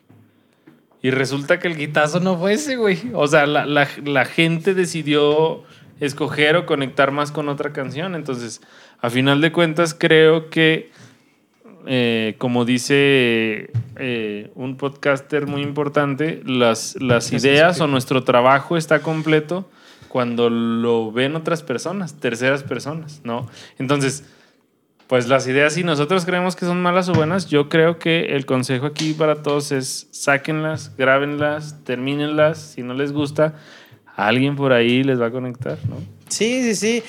[1.02, 3.00] Y resulta que el hitazo no fue ese, güey.
[3.14, 5.64] O sea, la, la- la gente decidió
[6.02, 8.16] escoger o conectar más con otra canción.
[8.16, 8.60] Entonces,
[9.00, 10.92] a final de cuentas, creo que,
[11.86, 19.02] eh, como dice eh, un podcaster muy importante, las, las ideas o nuestro trabajo está
[19.02, 19.70] completo
[20.08, 23.48] cuando lo ven otras personas, terceras personas, ¿no?
[23.78, 24.24] Entonces,
[25.08, 28.46] pues las ideas, si nosotros creemos que son malas o buenas, yo creo que el
[28.46, 32.60] consejo aquí para todos es sáquenlas, grábenlas, termínenlas.
[32.60, 33.56] Si no les gusta,
[34.16, 35.96] alguien por ahí les va a conectar, ¿no?
[36.28, 37.04] Sí, sí, sí.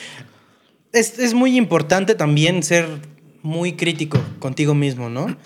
[0.93, 2.87] Es, es muy importante también ser
[3.43, 5.37] muy crítico contigo mismo, ¿no?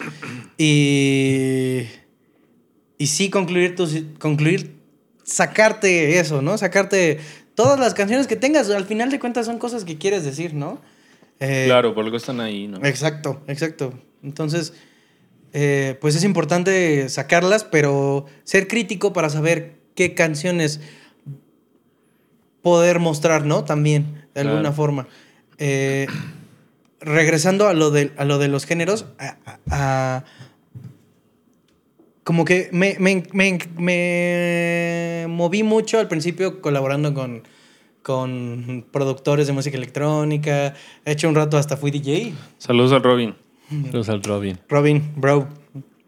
[0.59, 1.83] Y,
[2.99, 4.77] y sí concluir, tus, concluir,
[5.23, 6.59] sacarte eso, ¿no?
[6.59, 7.19] Sacarte
[7.55, 8.71] todas las canciones que tengas.
[8.71, 10.81] Al final de cuentas son cosas que quieres decir, ¿no?
[11.41, 12.85] Eh, Claro, por algo están ahí, ¿no?
[12.85, 13.95] Exacto, exacto.
[14.23, 14.75] Entonces,
[15.53, 20.81] eh, pues es importante sacarlas, pero ser crítico para saber qué canciones
[22.63, 23.65] poder mostrar, ¿no?
[23.65, 25.07] También, de alguna forma.
[25.59, 26.07] Eh,
[27.05, 30.25] regresando a lo, de, a lo de los géneros, a- a- a-
[32.25, 37.43] como que me, me- me- me moví mucho al principio colaborando con,
[38.03, 40.75] con productores de música electrónica.
[41.05, 42.33] He hecho un rato hasta fui DJ.
[42.59, 43.35] Saludos al Robin.
[43.69, 44.59] Saludos al Robin.
[44.69, 45.49] Robin, bro.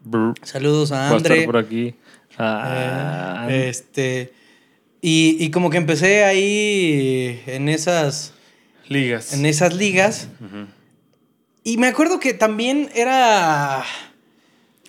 [0.03, 0.33] Brr.
[0.41, 1.45] Saludos a Va a estar Andre.
[1.45, 1.93] por aquí.
[2.37, 4.31] Ah, Eh, este.
[5.01, 8.33] Y, y como que empecé ahí en esas,
[8.87, 9.33] ligas.
[9.33, 10.29] en esas ligas.
[11.67, 13.83] Y me acuerdo que también era.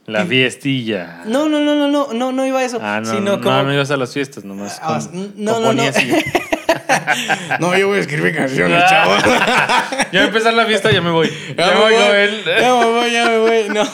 [0.06, 1.22] La fiestilla.
[1.26, 2.78] No, no, no, no, no, no, no iba a eso.
[2.80, 3.64] Ah, no, sino no, como.
[3.64, 4.78] no ibas a las fiestas nomás.
[4.80, 5.00] Ah,
[5.34, 5.82] no, no, no.
[7.58, 9.24] No, yo voy a escribir canciones, chavos.
[10.12, 11.28] ya va a empezar la fiesta, ya me voy.
[11.56, 12.44] Ya, Ya me voy, Joel.
[12.44, 13.68] ya me voy, ya me voy.
[13.70, 13.84] No.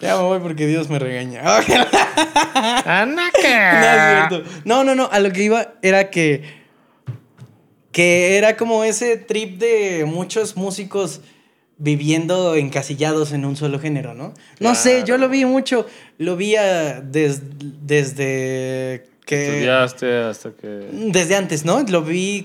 [0.00, 1.42] Ya me voy porque Dios me regaña.
[1.44, 4.28] No, es ¡Anaca!
[4.30, 4.50] cierto.
[4.64, 5.10] No, no, no.
[5.12, 6.62] A lo que iba era que.
[7.92, 11.20] Que era como ese trip de muchos músicos
[11.82, 14.34] viviendo encasillados en un solo género, ¿no?
[14.60, 15.84] No sé, yo lo vi mucho.
[16.16, 16.54] Lo vi
[17.02, 17.42] des-
[17.84, 19.46] desde que.
[19.48, 20.68] Estudiaste hasta que...
[21.08, 21.82] Desde antes, ¿no?
[21.82, 22.44] Lo vi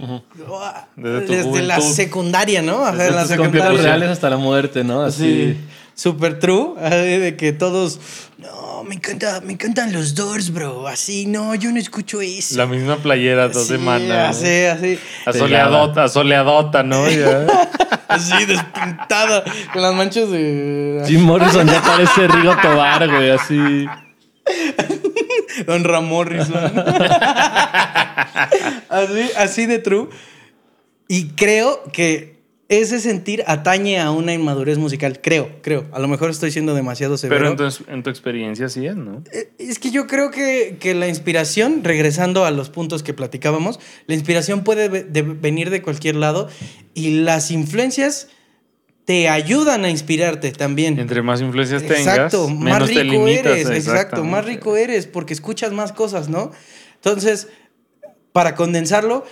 [0.49, 2.83] ah, Desde desde, la secundaria, ¿no?
[2.91, 3.79] Desde en la secundaria.
[3.79, 5.03] reales hasta la muerte, ¿no?
[5.03, 5.53] Así.
[5.53, 5.57] Sí.
[5.97, 7.99] Super true, de que todos,
[8.37, 10.87] no, me encanta, me encantan los Doors, bro.
[10.87, 12.55] Así, no, yo no escucho eso.
[12.55, 14.37] La misma playera dos Sí, semanas.
[14.37, 14.99] Así, así.
[15.25, 17.09] Asoleadota, asoleadota, ¿no?
[17.09, 17.47] Ya.
[18.09, 23.85] Así, despintada, con las manchas de Jim Morrison ya parece Rigo Tobar, güey, así.
[25.65, 26.55] Don Ramorrison.
[28.89, 30.09] así, así de true.
[31.07, 32.36] Y creo que
[32.69, 35.21] ese sentir atañe a una inmadurez musical.
[35.21, 35.85] Creo, creo.
[35.93, 37.39] A lo mejor estoy siendo demasiado severo.
[37.39, 39.23] Pero entonces, en tu experiencia sí es, ¿no?
[39.31, 43.79] Eh, Es que yo creo que, que la inspiración, regresando a los puntos que platicábamos,
[44.05, 46.49] la inspiración puede ve- de- venir de cualquier lado
[46.93, 48.27] y las influencias
[49.05, 50.99] te ayudan a inspirarte también.
[50.99, 53.45] Entre más influencias tengas, Exacto, más menos te rico limitas.
[53.45, 56.51] eres, exacto, más rico eres porque escuchas más cosas, ¿no?
[56.95, 57.47] Entonces,
[58.33, 59.23] para condensarlo,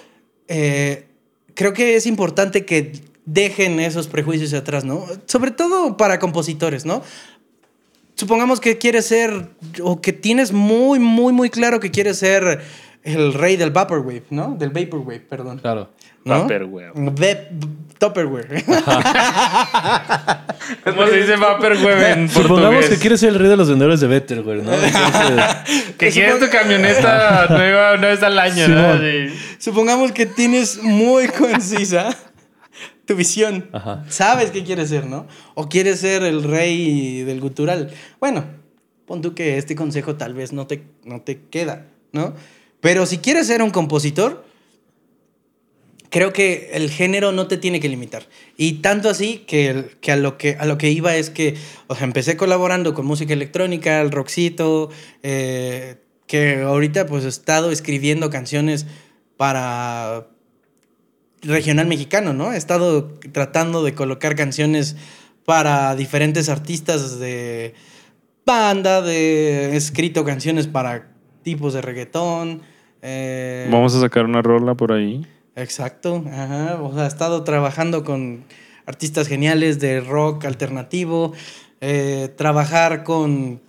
[0.47, 1.07] eh,
[1.55, 2.93] creo que es importante que
[3.25, 5.05] dejen esos prejuicios atrás, ¿no?
[5.25, 7.03] Sobre todo para compositores, ¿no?
[8.15, 9.49] Supongamos que quieres ser,
[9.81, 12.61] o que tienes muy, muy, muy claro que quieres ser
[13.03, 14.55] el rey del Vaporwave, ¿no?
[14.57, 15.59] Del Vaporwave, perdón.
[15.59, 15.89] Claro.
[16.23, 16.41] ¿no?
[16.41, 16.91] Vaporwave.
[16.95, 17.49] Ve-
[17.97, 18.65] Tupperware.
[20.83, 24.07] ¿Cómo se dice Vaporwave en Supongamos que quieres ser el rey de los vendedores de
[24.07, 24.73] Better, güey, ¿no?
[24.73, 28.97] Entonces, Que quieres tu camioneta nueva una vez al año, ¿no?
[28.99, 29.27] Sí.
[29.59, 32.15] Supongamos que tienes muy concisa
[33.05, 33.69] tu visión.
[33.71, 34.03] Ajá.
[34.09, 35.27] Sabes qué quieres ser, ¿no?
[35.53, 37.91] O quieres ser el rey del gutural.
[38.19, 38.45] Bueno,
[39.05, 42.33] pon tú que este consejo tal vez no te, no te queda, ¿no?
[42.81, 44.45] Pero si quieres ser un compositor,
[46.09, 48.23] creo que el género no te tiene que limitar.
[48.57, 51.55] Y tanto así que, que, a, lo que a lo que iba es que,
[51.87, 54.89] o sea, empecé colaborando con música electrónica, el rockcito,
[55.23, 58.85] eh, que ahorita pues he estado escribiendo canciones
[59.37, 60.27] para
[61.45, 62.53] regional mexicano, ¿no?
[62.53, 64.95] He estado tratando de colocar canciones
[65.45, 67.73] para diferentes artistas de
[68.45, 71.11] banda, de he escrito canciones para
[71.43, 72.61] tipos de reggaetón.
[73.01, 75.25] eh, Vamos a sacar una rola por ahí.
[75.55, 76.81] Exacto, ajá.
[76.81, 78.43] O sea, he estado trabajando con
[78.85, 81.33] artistas geniales de rock alternativo,
[81.81, 83.61] eh, trabajar con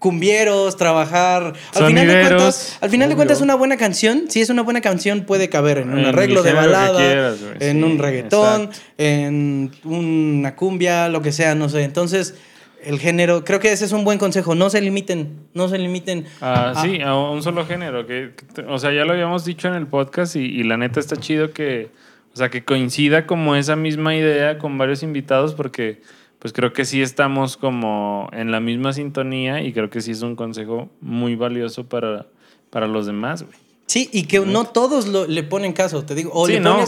[0.00, 1.52] cumbieros, trabajar...
[1.74, 4.80] Al final, de cuentas, al final de cuentas, una buena canción, si es una buena
[4.80, 8.82] canción, puede caber en un arreglo de balada, quieras, en sí, un reggaetón, exacto.
[8.98, 11.84] en una cumbia, lo que sea, no sé.
[11.84, 12.34] Entonces,
[12.82, 14.54] el género, creo que ese es un buen consejo.
[14.54, 16.24] No se limiten, no se limiten.
[16.40, 18.06] Ah, a- sí, a un solo género.
[18.06, 18.30] Que,
[18.66, 21.52] o sea, ya lo habíamos dicho en el podcast y, y la neta está chido
[21.52, 21.90] que,
[22.32, 26.00] o sea, que coincida como esa misma idea con varios invitados porque
[26.40, 30.22] pues creo que sí estamos como en la misma sintonía y creo que sí es
[30.22, 32.26] un consejo muy valioso para,
[32.70, 33.54] para los demás, güey.
[33.86, 36.30] Sí, y que no todos lo- le ponen caso, te digo.
[36.34, 36.78] O Sí, le, no.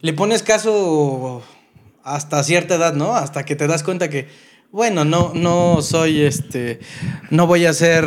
[0.00, 1.42] le pones caso
[2.02, 3.14] hasta cierta edad, ¿no?
[3.14, 4.28] Hasta que te das cuenta que,
[4.72, 6.80] bueno, no, no soy este.
[7.30, 8.04] No voy a ser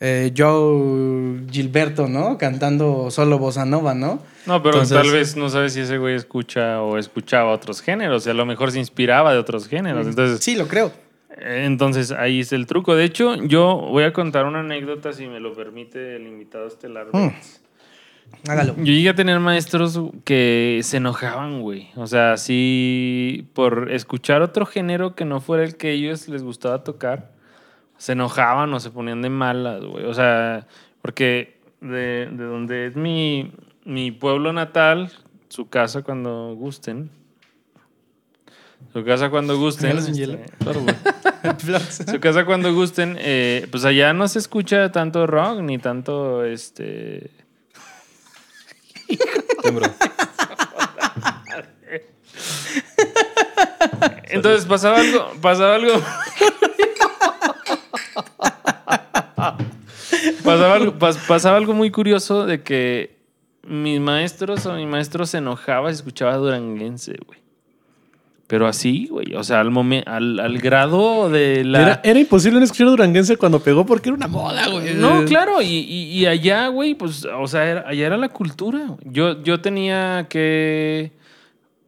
[0.00, 2.38] eh, Joe Gilberto, ¿no?
[2.38, 4.22] Cantando solo bossa nova, ¿no?
[4.46, 8.26] No, pero Entonces- tal vez no sabes si ese güey escucha o escuchaba otros géneros
[8.26, 10.06] y a lo mejor se inspiraba de otros géneros.
[10.06, 10.92] Entonces, Sí, lo creo.
[11.40, 12.94] Eh, Entonces, ahí es el truco.
[12.96, 17.06] De hecho, yo voy a contar una anécdota, si me lo permite el invitado estelar.
[17.12, 17.28] Mm.
[18.48, 18.74] Hágalo.
[18.76, 21.88] Yo llegué a tener maestros que se enojaban, güey.
[21.96, 26.84] O sea, sí, por escuchar otro género que no fuera el que ellos les gustaba
[26.84, 27.30] tocar,
[27.98, 30.06] se enojaban o se ponían de malas, güey.
[30.06, 30.66] O sea,
[31.02, 33.52] porque de, de donde es mi,
[33.84, 35.12] mi pueblo natal,
[35.48, 37.10] su casa cuando gusten.
[38.92, 39.98] Su casa cuando gusten.
[39.98, 40.80] Este, claro.
[41.90, 47.30] Su casa cuando gusten, eh, pues allá no se escucha tanto rock ni tanto este.
[54.30, 55.92] Entonces pasaba algo, pasaba algo.
[60.44, 63.16] pasaba, algo pas- pasaba algo muy curioso de que
[63.66, 67.38] mis maestros o mi maestro se enojaba si escuchaba duranguense, güey.
[68.46, 69.34] Pero así, güey.
[69.34, 71.82] O sea, al, momen- al, al grado de la.
[71.82, 74.94] Era, era imposible no escuchar duranguense cuando pegó porque era una moda, güey.
[74.94, 78.96] No, claro, y, y- y allá, güey, pues, o sea, era- allá era la cultura.
[79.04, 81.12] Yo, yo tenía que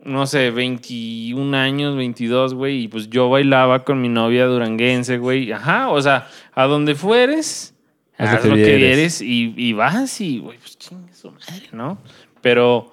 [0.05, 5.53] no sé, 21 años, 22, güey, y pues yo bailaba con mi novia duranguense, güey.
[5.53, 7.75] Ajá, o sea, a donde fueres,
[8.17, 8.81] Haz lo haz que lo que vieres.
[8.81, 11.99] vieres y, y vas y, güey, pues chingue su madre, ¿no?
[12.41, 12.93] Pero,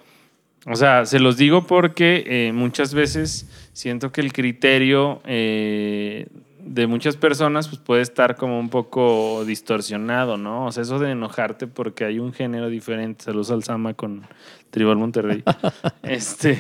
[0.66, 6.28] o sea, se los digo porque eh, muchas veces siento que el criterio eh,
[6.68, 10.66] de muchas personas pues, puede estar como un poco distorsionado, ¿no?
[10.66, 13.24] O sea, eso de enojarte porque hay un género diferente.
[13.24, 14.24] Saludos al Sama con
[14.70, 15.44] Tribal Monterrey.
[16.04, 16.58] este,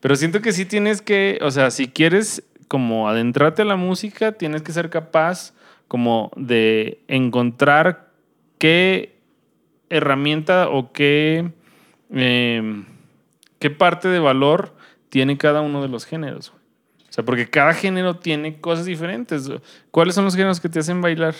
[0.00, 4.32] pero siento que sí tienes que, o sea, si quieres como adentrarte a la música,
[4.32, 5.54] tienes que ser capaz
[5.88, 8.10] como de encontrar
[8.58, 9.16] qué
[9.88, 11.50] herramienta o qué,
[12.10, 12.84] eh,
[13.58, 14.74] qué parte de valor
[15.08, 16.50] tiene cada uno de los géneros.
[16.50, 16.63] güey.
[17.14, 19.48] O sea, porque cada género tiene cosas diferentes.
[19.92, 21.36] ¿Cuáles son los géneros que te hacen bailar?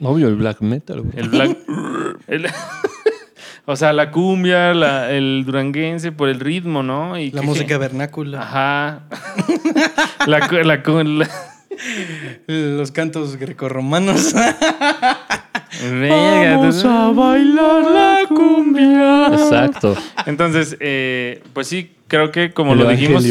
[0.00, 1.18] Obvio, el black metal, güey.
[1.18, 1.58] El black.
[2.28, 2.46] el-
[3.64, 7.18] o sea, la cumbia, la- el duranguense por el ritmo, ¿no?
[7.18, 8.42] Y La qué- música vernácula.
[8.42, 9.08] Ajá.
[10.28, 11.28] la, la
[12.46, 14.32] Los cantos grecorromanos.
[15.82, 16.84] Verga, entonces-
[17.16, 19.26] bailar la cumbia.
[19.26, 19.96] Exacto.
[20.24, 23.24] Entonces, eh, pues sí, creo que como El lo dijimos.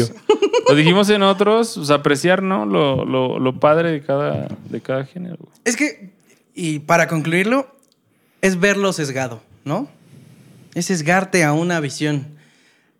[0.70, 2.64] Lo dijimos en otros, apreciar, ¿no?
[2.66, 5.38] Lo, lo- padre de cada, de cada género.
[5.64, 6.10] es que,
[6.54, 7.74] y para concluirlo,
[8.40, 9.88] es verlo sesgado, ¿no?
[10.74, 12.26] Es sesgarte a una visión.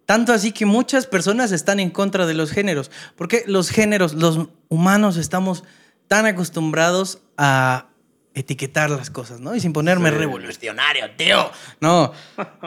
[0.06, 2.90] Tanto así que muchas personas están en contra de los géneros.
[3.14, 5.62] Porque los géneros, los humanos estamos
[6.08, 7.86] tan acostumbrados a
[8.34, 9.54] etiquetar las cosas, ¿no?
[9.54, 10.16] Y sin ponerme Sí.
[10.16, 11.50] revolucionario, tío.
[11.80, 12.12] No.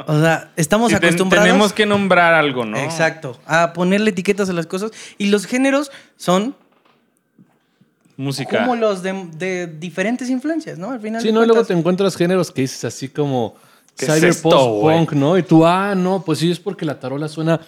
[0.06, 1.48] O sea, estamos Sí, acostumbrados.
[1.48, 2.78] tenemos que nombrar algo, ¿no?
[2.78, 3.40] Exacto.
[3.46, 4.92] A ponerle etiquetas a las cosas.
[5.18, 6.56] Y los géneros son
[8.18, 8.60] Música.
[8.60, 10.92] como los de, de diferentes influencias, ¿no?
[10.92, 11.22] Al final.
[11.22, 13.56] Sí, no, y luego te encuentras géneros que dices así como
[13.98, 14.44] ¿Qué es
[15.14, 15.38] ¿no?
[15.38, 17.60] Y tú, ah, no, pues sí, es porque la tarola suena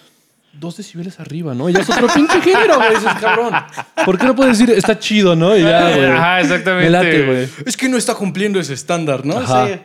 [0.58, 1.68] dos decibeles arriba, ¿no?
[1.68, 2.90] Y ya es otro pinche género, güey.
[2.90, 3.52] Dices, cabrón.
[4.04, 5.56] ¿Por qué no puedes decir, está chido, ¿no?
[5.56, 6.04] Y ya, güey.
[6.06, 6.84] Ajá, exactamente.
[6.84, 7.48] Me late, güey.
[7.66, 9.38] Es que no está cumpliendo ese estándar, ¿no?
[9.38, 9.66] Ajá.
[9.68, 9.80] Sí.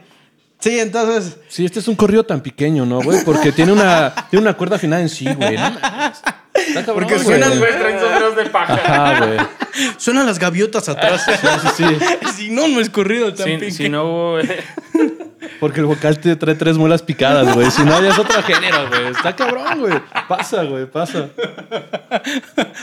[0.60, 1.38] Sí, entonces.
[1.50, 3.24] Sí, este es un corrido tan pequeño, ¿no, güey?
[3.26, 5.56] Porque tiene una, tiene una cuerda final en sí, güey.
[5.58, 6.22] No mames.
[6.54, 7.26] Está cabrón, Porque güey.
[7.26, 8.74] suenan, Güey, traen sombreros de paja.
[8.76, 9.38] Ajá, güey.
[9.98, 11.26] Suenan las gaviotas atrás.
[11.26, 12.28] Sí, sí, sí.
[12.38, 13.72] si no, no es corrido tan Si, pequeño.
[13.76, 14.40] si no hubo-
[15.60, 17.72] Porque el vocal te trae tres muelas picadas, güey.
[17.72, 19.08] Si no, ya es otro género, güey.
[19.08, 19.94] Está cabrón, güey.
[20.28, 21.30] Pasa, güey, pasa.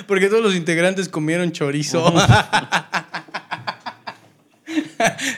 [0.07, 2.13] Porque todos los integrantes comieron chorizo.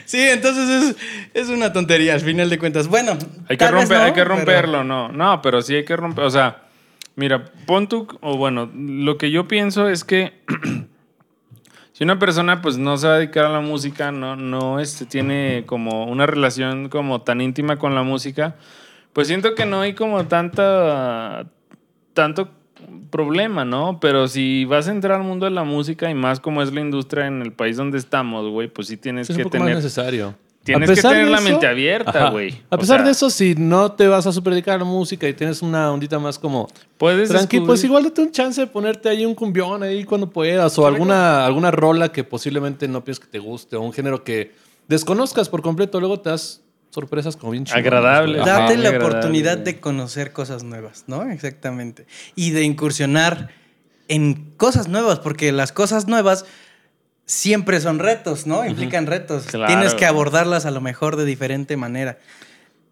[0.05, 0.95] sí, entonces es,
[1.43, 2.87] es una tontería al final de cuentas.
[2.87, 3.17] Bueno,
[3.47, 5.09] Hay que, romper, no, hay que pero- romperlo, no.
[5.09, 6.25] No, pero sí hay que romper.
[6.25, 6.63] O sea,
[7.15, 10.41] mira, pon tú, o bueno, lo que yo pienso es que
[12.01, 15.05] si una persona pues no se va a dedicar a la música, no, no este,
[15.05, 18.55] tiene como una relación como tan íntima con la música,
[19.13, 21.45] pues siento que no hay como tanta,
[22.15, 22.49] tanto
[23.11, 23.99] problema, ¿no?
[23.99, 26.81] Pero si vas a entrar al mundo de la música y más como es la
[26.81, 29.65] industria en el país donde estamos, güey, pues sí tienes Es un que poco más
[29.67, 29.75] tener...
[29.75, 30.33] necesario.
[30.63, 32.51] Tienes A que tener la eso- mente abierta, güey.
[32.69, 34.83] A O pesar sea, de eso, si no te vas a super dedicar a la
[34.85, 36.67] música y tienes una ondita más como
[36.99, 40.77] Puedes tranqui, pues igual date un chance de ponerte ahí un cumbión ahí cuando puedas
[40.77, 44.51] o alguna, alguna rola que posiblemente no piensas que te guste o un género que
[44.87, 45.99] desconozcas por completo.
[45.99, 48.41] Luego te das sorpresas como bien chingonas, Agradable.
[48.41, 51.23] Ajá, Date la agradable, oportunidad de conocer cosas nuevas, ¿no?
[51.31, 52.05] Exactamente.
[52.35, 53.49] Y de incursionar
[54.09, 56.45] en cosas nuevas, porque las cosas nuevas
[57.31, 58.65] siempre son retos, ¿no?
[58.65, 59.45] Implican retos.
[59.45, 59.67] Claro.
[59.67, 62.19] Tienes que abordarlas a lo mejor de diferente manera.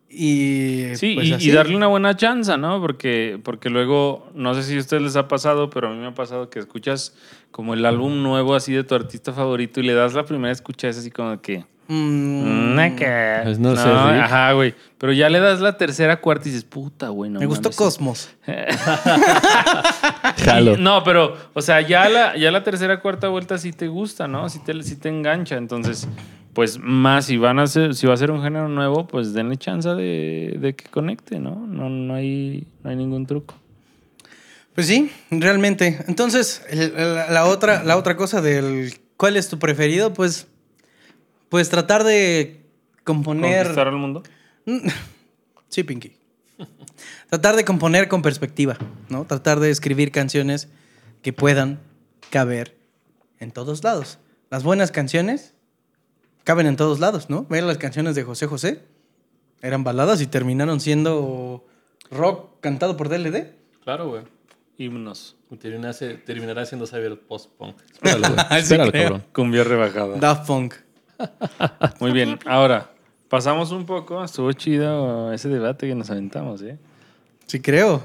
[0.09, 2.79] Y Sí, pues y darle una buena chance, ¿no?
[2.79, 6.07] Porque, porque luego, no sé si a ustedes les ha pasado, pero a mí me
[6.07, 7.15] ha pasado que escuchas
[7.51, 10.87] como el álbum nuevo así de tu artista favorito y le das la primera escucha,
[10.87, 11.65] es así como que...
[11.89, 13.41] Mm, "Mm, acá".
[13.43, 14.21] Pues no sé, Rick.
[14.23, 14.75] Ajá, güey.
[14.97, 17.29] Pero ya le das la tercera, cuarta y dices, puta, güey.
[17.31, 17.75] no me gustó mames".
[17.77, 18.29] Cosmos.
[20.43, 20.77] Jalo.
[20.77, 24.49] No, pero, o sea, ya la, ya la tercera, cuarta vuelta sí te gusta, ¿no?
[24.49, 25.57] Sí te, sí te engancha.
[25.57, 26.07] Entonces,
[26.53, 29.57] pues más, si van a ser, si va a ser un género nuevo, pues denle
[29.57, 31.55] chance de, de que conecte, ¿no?
[31.55, 33.55] No, no, hay, no hay ningún truco.
[34.75, 36.03] Pues sí, realmente.
[36.07, 40.47] Entonces, la otra, la otra cosa del cuál es tu preferido, pues,
[41.49, 42.65] pues tratar de
[43.03, 43.63] componer.
[43.63, 44.23] Conquistar al mundo.
[45.71, 46.17] Sí, Pinky.
[47.29, 48.75] Tratar de componer con perspectiva,
[49.07, 49.25] ¿no?
[49.25, 50.67] Tratar de escribir canciones
[51.21, 51.79] que puedan
[52.31, 52.75] caber
[53.39, 54.17] en todos lados.
[54.49, 55.53] Las buenas canciones
[56.43, 57.45] caben en todos lados, ¿no?
[57.45, 58.83] Ver las canciones de José José
[59.61, 61.67] eran baladas y terminaron siendo
[62.09, 63.53] rock cantado por DLD.
[63.83, 64.23] Claro, güey.
[64.77, 65.35] Himnos.
[65.59, 65.93] Terminará,
[66.25, 67.75] terminará siendo cyber post-punk.
[67.93, 68.45] Espéralo, güey.
[68.49, 69.25] Sí, Espéralo, cabrón.
[69.33, 70.17] Cumbia rebajada.
[70.17, 70.73] Daft Punk.
[71.99, 72.37] Muy bien.
[72.45, 72.89] Ahora,
[73.27, 74.23] pasamos un poco.
[74.23, 76.77] Estuvo chido ese debate que nos aventamos, ¿eh?
[77.47, 78.03] Sí, creo.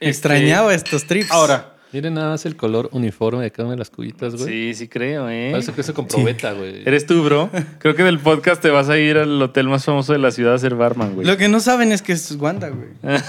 [0.00, 1.30] Extrañaba estos trips.
[1.30, 1.72] Ahora.
[1.92, 4.46] Miren nada más el color uniforme de cada una de las cubitas, güey.
[4.46, 5.50] Sí, sí creo, ¿eh?
[5.52, 6.82] Parece que se con probeta, güey.
[6.84, 7.48] Eres tú, bro.
[7.78, 10.54] Creo que del podcast te vas a ir al hotel más famoso de la ciudad
[10.54, 11.26] a ser barman, güey.
[11.26, 12.88] Lo que no saben es que es Wanda, güey.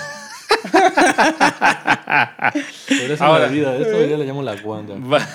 [2.87, 3.45] Pero eso Ahora.
[3.45, 4.95] la vida, esto ya le llamo la guanda.
[4.95, 5.27] Va-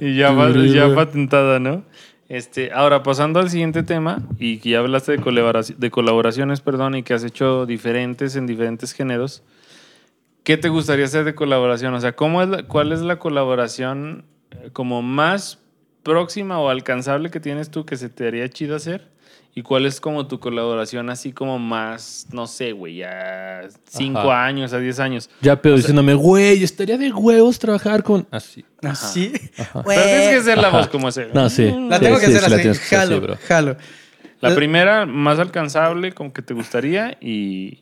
[0.00, 1.84] Y ya, va- ya patentada, ¿no?
[2.28, 6.96] Este, ahora, pasando al siguiente tema, y que ya hablaste de, colaboraci- de colaboraciones, perdón,
[6.96, 9.42] y que has hecho diferentes en diferentes géneros,
[10.42, 11.94] ¿qué te gustaría hacer de colaboración?
[11.94, 15.58] O sea, ¿cómo es la- ¿cuál es la colaboración eh, como más
[16.02, 19.08] próxima o alcanzable que tienes tú que se te haría chido hacer?
[19.58, 24.44] ¿Y cuál es como tu colaboración así como más, no sé, güey, a cinco Ajá.
[24.44, 25.30] años, a 10 años?
[25.40, 28.28] Ya, pero diciéndome, güey, estaría de huevos trabajar con.
[28.30, 28.66] Así.
[28.82, 29.32] Así.
[29.56, 30.76] Pero tienes que hacer la Ajá.
[30.76, 31.28] voz como ese.
[31.32, 31.64] No, sí.
[31.88, 32.62] La Sí, tengo que sí, hacer sí la así.
[32.62, 33.36] tienes que hacer así, jalo, bro.
[33.48, 33.76] jalo.
[34.42, 37.78] La primera, más alcanzable, como que te gustaría, y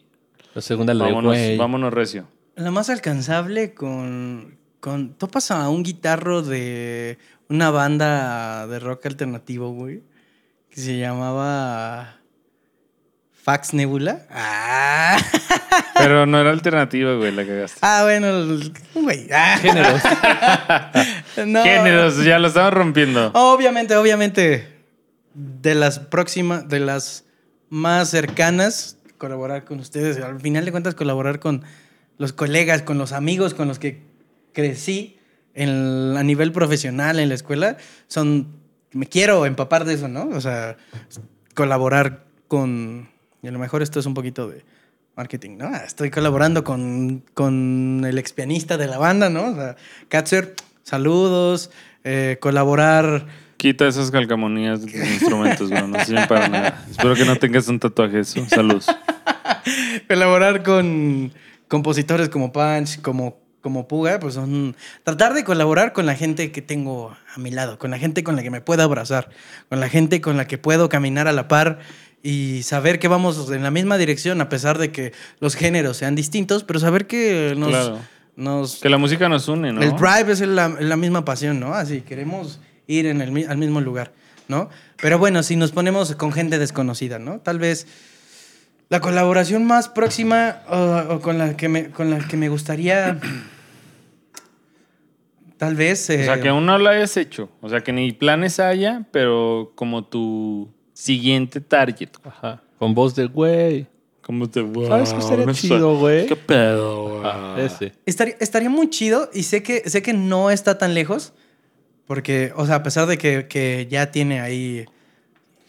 [0.55, 1.57] La segunda la de vámonos, güey.
[1.59, 2.29] vámonos recio.
[2.55, 5.15] La más alcanzable con, con...
[5.15, 7.19] Topas a un guitarro de
[7.49, 10.03] una banda de rock alternativo, güey.
[10.75, 12.17] Que se llamaba...
[13.45, 14.23] Fax Nebula.
[14.31, 15.19] Ah,
[15.99, 17.79] Pero no era alternativa, güey, la cagaste.
[17.83, 19.29] ah bueno, el- güey.
[19.33, 19.59] Ah.
[19.61, 20.01] Géneros.
[21.47, 21.63] No.
[21.63, 23.31] Géneros, ya lo estamos rompiendo.
[23.35, 24.69] Obviamente, obviamente,
[25.35, 27.25] de las próximas, de las
[27.69, 30.19] más cercanas, colaborar con ustedes.
[30.23, 31.65] Al final de cuentas, colaborar con
[32.17, 34.03] los colegas, con los amigos con los que
[34.55, 35.19] crecí
[35.55, 38.57] en- a nivel profesional en la escuela, son,
[38.95, 40.29] me quiero empapar de eso, ¿no?
[40.29, 40.77] O sea,
[41.55, 43.09] colaborar con,
[43.43, 44.65] y a lo mejor esto es un poquito de
[45.17, 45.67] marketing, ¿no?
[45.67, 49.49] Ah, Estoy colaborando con, con el expianista de la banda, ¿no?
[49.49, 49.77] O sea,
[50.09, 51.71] Katzer, saludos,
[52.05, 53.27] eh, colaborar...
[53.57, 56.85] Quita esas calcamonías de tus instrumentos, güey, no sirven para nada.
[56.91, 58.45] Espero que no tengas un tatuaje eso.
[58.49, 58.87] Saludos.
[60.09, 61.33] colaborar con
[61.69, 66.61] compositores como Punch, como, como Puga, pues son tratar de colaborar con la gente que
[66.61, 69.31] tengo a mi lado, con la gente con la que me puedo abrazar,
[69.71, 71.79] con la gente con la que puedo caminar a la par
[72.23, 76.15] y saber que vamos en la misma dirección a pesar de que los géneros sean
[76.15, 77.71] distintos, pero saber que nos...
[77.71, 77.99] Claro.
[78.37, 79.81] nos Que la música nos une, ¿no?
[79.83, 81.73] el drive es la, la misma pasión, ¿no?
[81.73, 84.13] Así queremos ir en el, al mismo lugar,
[84.47, 84.69] ¿no?
[85.01, 87.39] Pero bueno, si nos ponemos con gente desconocida, ¿no?
[87.39, 87.87] Tal vez
[88.95, 93.19] la colaboración más próxima o, o con, la que me, con la que me gustaría,
[95.57, 96.03] tal vez...
[96.05, 97.51] O sea, eh, que aún no lo hayas hecho.
[97.61, 102.11] O sea, que ni planes haya, pero como tu siguiente target.
[102.23, 102.63] Ajá.
[102.79, 103.89] Con voz de güey.
[104.21, 104.87] ¿Cómo te va?
[104.87, 106.27] ¿Sabes qué estaría No chido, güey?
[106.29, 107.23] ¿Qué pedo, güey?
[107.25, 107.95] Ah, ese.
[108.07, 111.33] Estaría, estaría muy chido y sé que, sé que no está tan lejos.
[112.07, 114.87] Porque, o sea, a pesar de que, que ya tiene ahí.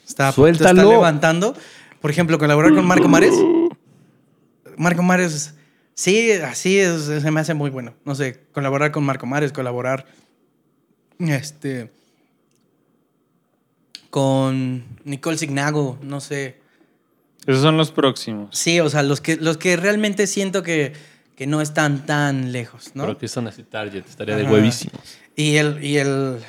[0.07, 0.79] Está, Suéltalo.
[0.81, 1.55] está levantando.
[2.01, 3.33] Por ejemplo, colaborar con Marco Mares.
[4.77, 5.55] Marco Mares,
[5.93, 7.93] sí, así es, se me hace muy bueno.
[8.03, 10.05] No sé, colaborar con Marco Mares, colaborar.
[11.19, 11.91] Este.
[14.09, 16.59] Con Nicole Signago, no sé.
[17.45, 18.57] Esos son los próximos.
[18.57, 20.93] Sí, o sea, los que, los que realmente siento que,
[21.35, 23.03] que no están tan lejos, ¿no?
[23.03, 24.05] Pero que son así target.
[24.07, 24.51] Estaría de Ajá.
[24.51, 25.17] huevísimos.
[25.35, 26.39] Y el, y el,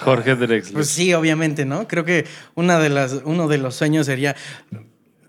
[0.00, 0.74] Jorge Drexler.
[0.74, 1.88] Pues sí, obviamente, ¿no?
[1.88, 4.36] Creo que una de las, uno de los sueños sería,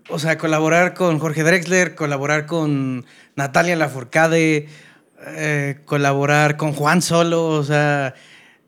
[0.08, 3.04] o sea, colaborar con Jorge Drexler, colaborar con
[3.36, 4.68] Natalia Lafourcade,
[5.26, 8.14] eh, colaborar con Juan Solo, o sea,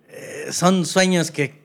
[0.09, 1.61] eh, son sueños que,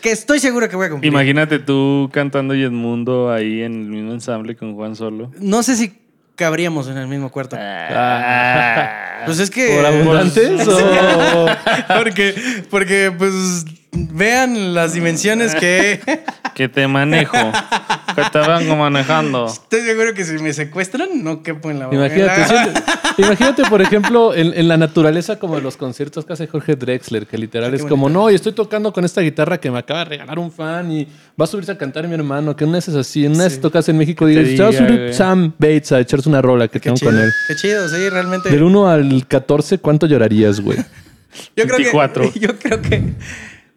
[0.00, 1.12] que estoy seguro que voy a cumplir.
[1.12, 5.32] Imagínate tú cantando y Edmundo ahí en el mismo ensamble con Juan Solo.
[5.40, 6.07] No sé si
[6.38, 7.56] cabríamos en el mismo cuarto.
[7.60, 9.22] Ah.
[9.26, 9.74] Pues es que...
[9.76, 11.46] ¿Por abundantes o...?
[11.96, 16.00] porque, porque, pues, vean las dimensiones que...
[16.54, 17.36] que te manejo.
[18.16, 19.46] que te vengo manejando.
[19.46, 22.80] Estoy seguro que si me secuestran, no quepo en la Imagínate, en la- siendo-
[23.16, 27.26] imagínate, por ejemplo, en, en la naturaleza como de los conciertos que hace Jorge Drexler,
[27.26, 28.20] que literal qué es como, bonito.
[28.20, 31.04] no, y estoy tocando con esta guitarra que me acaba de regalar un fan y
[31.40, 33.58] va a subirse a cantar mi hermano, que una es así, en una Sí.
[33.58, 35.14] tocas en México, te digas, se va a diga, subir güey.
[35.14, 37.30] Sam Bates a echarse una rola que Qué tengo chido, con él.
[37.46, 38.50] qué chido, sí, realmente.
[38.50, 40.78] Del 1 al 14, ¿cuánto llorarías, güey?
[41.56, 42.32] yo creo 24.
[42.32, 43.02] que yo creo que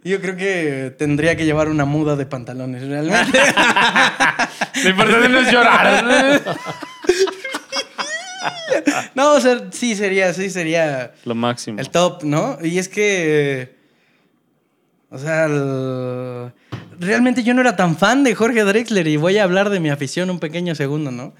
[0.03, 3.39] yo creo que tendría que llevar una muda de pantalones, realmente.
[4.83, 6.41] Lo importante no es llorar.
[9.15, 11.79] no, o sea, sí sería, sí sería Lo máximo.
[11.79, 12.57] el top, ¿no?
[12.63, 13.75] Y es que
[15.09, 16.53] o sea, el-
[16.99, 19.89] realmente yo no era tan fan de Jorge Drexler y voy a hablar de mi
[19.89, 21.33] afición un pequeño segundo, ¿no?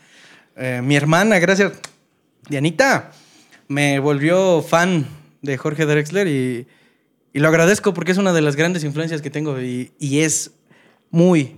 [0.57, 1.72] Eh, mi hermana, gracias,
[2.49, 3.12] Dianita,
[3.70, 5.07] me volvió fan
[5.41, 6.68] de Jorge Drexler y,
[7.34, 10.52] y lo agradezco porque es una de las grandes influencias que tengo y, y es
[11.10, 11.58] muy,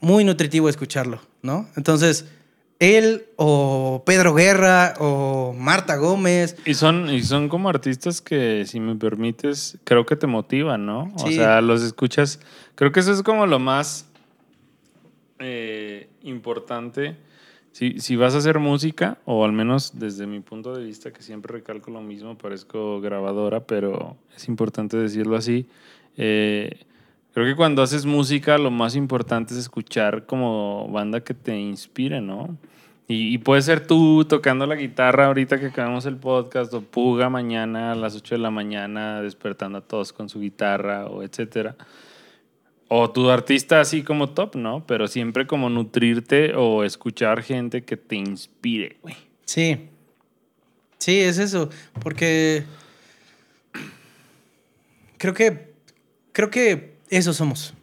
[0.00, 1.68] muy nutritivo escucharlo, ¿no?
[1.76, 2.26] Entonces,
[2.80, 6.56] él o Pedro Guerra o Marta Gómez.
[6.64, 11.12] Y son, y son como artistas que, si me permites, creo que te motivan, ¿no?
[11.14, 12.40] O sea, los escuchas.
[12.74, 14.06] Creo que eso es como lo más
[15.38, 17.16] eh, importante.
[17.72, 21.22] Si, si vas a hacer música, o al menos desde mi punto de vista, que
[21.22, 25.66] siempre recalco lo mismo, parezco grabadora, pero es importante decirlo así.
[26.16, 26.80] eh,
[27.32, 32.20] creo que cuando haces música, lo más importante es escuchar como banda que te inspire,
[32.20, 32.56] ¿no?
[33.06, 37.28] Y, y puede ser tú tocando la guitarra ahorita que acabamos el podcast, o Puga
[37.28, 41.76] mañana a las 8 de la mañana despertando a todos con su guitarra, o etcétera.
[42.92, 44.84] O tu artista así como top, ¿no?
[44.84, 49.14] Pero siempre como nutrirte o escuchar gente que te inspire, güey.
[49.44, 49.88] Sí.
[50.98, 51.70] Sí, es eso.
[52.02, 52.64] Porque
[55.18, 55.72] creo que.
[56.32, 57.74] Creo que eso somos.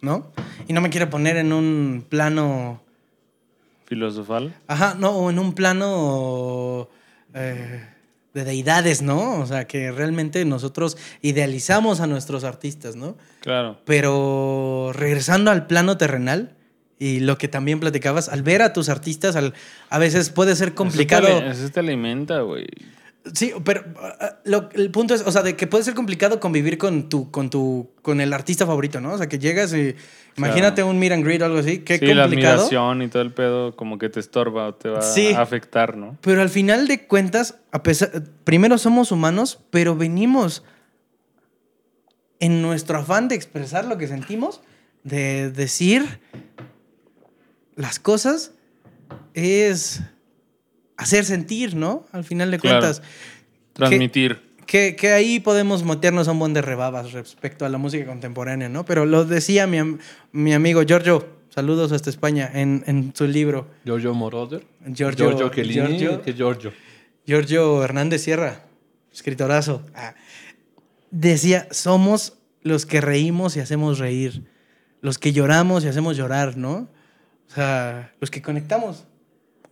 [0.00, 0.30] ¿No?
[0.68, 2.80] Y no me quiero poner en un plano.
[3.86, 4.54] Filosofal.
[4.68, 6.88] Ajá, no, o en un plano
[7.34, 7.88] eh,
[8.34, 9.40] de deidades, ¿no?
[9.40, 13.16] O sea, que realmente nosotros idealizamos a nuestros artistas, ¿no?
[13.40, 13.78] Claro.
[13.84, 16.56] Pero regresando al plano terrenal
[16.98, 19.54] y lo que también platicabas, al ver a tus artistas, al,
[19.88, 21.28] a veces puede ser complicado.
[21.28, 22.66] Eso te, eso te alimenta, güey.
[23.32, 26.76] Sí, pero ah, lo- el punto es, o sea, de que puede ser complicado convivir
[26.76, 29.12] con tu, con tu, con el artista favorito, ¿no?
[29.14, 29.94] O sea, que llegas y
[30.36, 32.54] imagínate un meet and greet o algo así, qué sí, la complicado.
[32.66, 35.28] admiración y todo el pedo como que te estorba o te va Sí.
[35.32, 36.18] a afectar, ¿no?
[36.20, 38.10] Pero al final de cuentas, a pesar,
[38.44, 40.62] primero somos humanos, pero venimos
[42.40, 44.60] en nuestro afán de expresar lo que sentimos,
[45.02, 46.20] de decir
[47.76, 48.52] las cosas,
[49.34, 50.02] es
[50.96, 52.06] hacer sentir, ¿no?
[52.12, 52.80] Al final de Claro.
[52.80, 53.02] cuentas.
[53.72, 54.40] Transmitir.
[54.66, 58.68] Que, que ahí podemos meternos a un buen de rebabas respecto a la música contemporánea,
[58.68, 58.84] ¿no?
[58.84, 59.78] Pero lo decía mi,
[60.32, 63.66] mi amigo Giorgio, saludos hasta España, en, en su libro.
[63.84, 64.64] Giorgio Moroder.
[64.92, 65.98] Giorgio, Giorgio Chiellini.
[65.98, 66.72] Giorgio- ¿Qué Giorgio?
[67.26, 68.62] Giorgio Hernández Sierra,
[69.12, 69.82] escritorazo.
[69.94, 70.14] Ah,
[71.10, 74.42] Decía, somos los que reímos y hacemos reír,
[75.00, 76.88] los que lloramos y hacemos llorar, ¿no?
[77.48, 79.04] O sea, los que conectamos.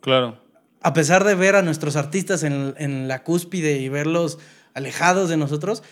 [0.01, 0.39] Claro.
[0.83, 4.39] A pesar de ver a nuestros artistas en, en la cúspide y verlos
[4.75, 5.83] alejados de nosotros,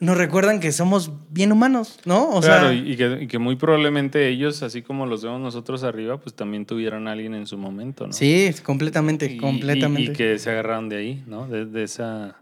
[0.00, 2.30] nos recuerdan que somos bien humanos, ¿no?
[2.30, 5.82] O claro, sea, y, que, y que muy probablemente ellos, así como los vemos nosotros
[5.82, 8.12] arriba, pues también tuvieron a alguien en su momento, ¿no?
[8.12, 10.12] sí, completamente, Y- y- completamente.
[10.12, 11.48] Y, que se agarraron de ahí, ¿no?
[11.48, 12.36] De, de esa,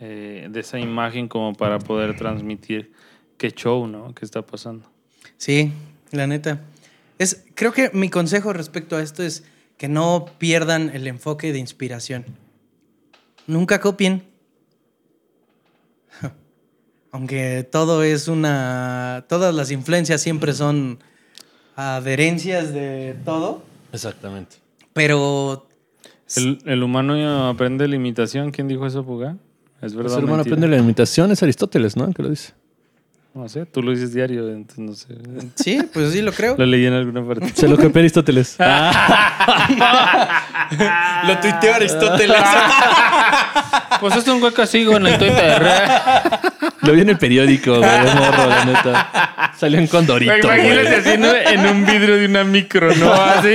[0.00, 2.92] eh, de esa imagen como para poder transmitir
[3.36, 4.14] qué show, ¿no?
[4.14, 4.88] ¿Qué está pasando?
[5.38, 5.72] Sí,
[6.12, 6.60] la neta.
[7.18, 9.42] Es, creo que mi consejo respecto a esto es
[9.82, 12.24] que no pierdan el enfoque de inspiración.
[13.48, 14.22] Nunca copien.
[17.10, 19.24] Aunque todo es una.
[19.28, 21.00] Todas las influencias siempre son
[21.74, 23.64] adherencias de todo.
[23.92, 24.58] Exactamente.
[24.92, 25.66] Pero.
[26.36, 28.52] El, el humano aprende la imitación.
[28.52, 29.36] ¿Quién dijo eso, Puga?
[29.80, 30.14] Es El verdad.
[30.14, 32.08] ser humano aprende la imitación, es Aristóteles, ¿no?
[32.12, 32.52] Que lo dice.
[33.34, 35.14] No sé, tú lo dices diario, entonces no sé.
[35.54, 36.54] Sí, pues sí lo creo.
[36.58, 37.50] Lo leí en alguna parte.
[37.54, 38.56] Se lo copió Aristóteles.
[41.26, 42.36] Lo tuiteó Aristóteles.
[44.00, 45.62] pues es un hueco sigo en el Twitter.
[46.82, 49.52] Lo vi en el periódico, güey, de morro, la neta.
[49.56, 51.10] Salió en Condorito, Imagínate así
[51.54, 53.12] en un vidrio de una micro, ¿no?
[53.12, 53.54] Así.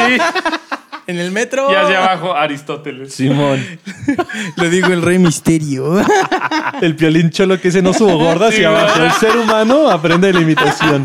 [1.07, 1.71] En el metro.
[1.71, 3.13] Y hacia abajo, Aristóteles.
[3.13, 3.63] Simón.
[4.57, 5.99] Lo digo el rey misterio.
[6.81, 9.01] El piolín cholo que ese no subo gorda hacia Sí, abajo.
[9.03, 11.03] El ser humano aprende la imitación.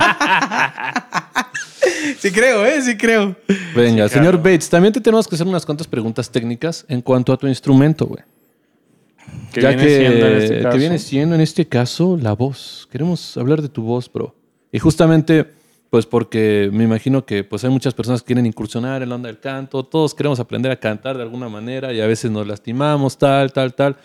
[2.19, 2.83] sí creo, ¿eh?
[2.83, 3.35] Sí creo.
[3.75, 4.43] Venga, Sí, señor claro.
[4.43, 8.07] Bates, también te tenemos que hacer unas cuantas preguntas técnicas en cuanto a tu instrumento,
[8.07, 8.23] güey.
[9.53, 12.89] Que ya viene que, siendo en este que viene siendo en este caso la voz.
[12.91, 14.35] Queremos hablar de tu voz, bro.
[14.71, 15.47] Y justamente,
[15.93, 19.27] pues porque me imagino que pues hay muchas personas que quieren incursionar en la onda
[19.27, 19.85] del canto.
[19.85, 23.75] Todos queremos aprender a cantar de alguna manera y a veces nos lastimamos, tal, tal,
[23.75, 23.97] tal.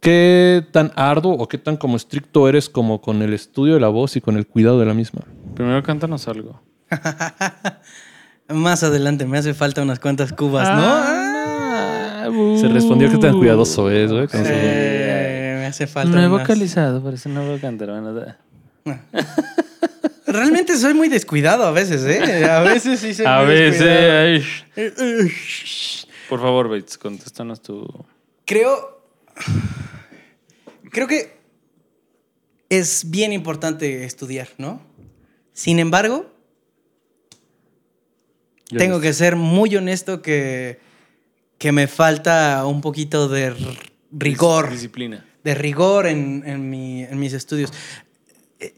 [0.00, 3.86] ¿Qué tan arduo o qué tan como estricto eres como con el estudio de la
[3.86, 5.20] voz y con el cuidado de la misma?
[5.54, 6.60] Primero cántanos algo.
[8.48, 12.58] Más adelante me hace falta unas cuantas cubas, ¿no?
[12.58, 14.26] Se respondió que tan cuidadoso es, güey.
[14.34, 17.90] Eh, me hace falta No he vocalizado, por eso no voy a cantar.
[17.90, 18.38] bueno, da.
[20.26, 22.44] Realmente soy muy descuidado a veces, ¿eh?
[22.44, 24.40] A veces sí soy A muy descuidado.
[24.76, 26.06] veces.
[26.28, 27.86] Por favor, Bates, contéstanos tu.
[28.44, 29.00] Creo.
[30.90, 31.38] Creo que
[32.68, 34.82] es bien importante estudiar, ¿no?
[35.54, 36.30] Sin embargo,
[38.70, 40.78] Yo tengo que ser muy honesto que,
[41.56, 43.54] que me falta un poquito de
[44.12, 44.70] rigor.
[44.70, 45.24] Disciplina.
[45.42, 47.72] de rigor en, en mi- en mis estudios.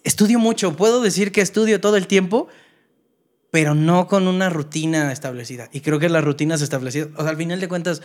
[0.05, 2.49] Estudio mucho, puedo decir que estudio todo el tiempo,
[3.51, 5.69] pero no con una rutina establecida.
[5.73, 8.03] Y creo que las rutinas establecidas, o sea, al final de cuentas,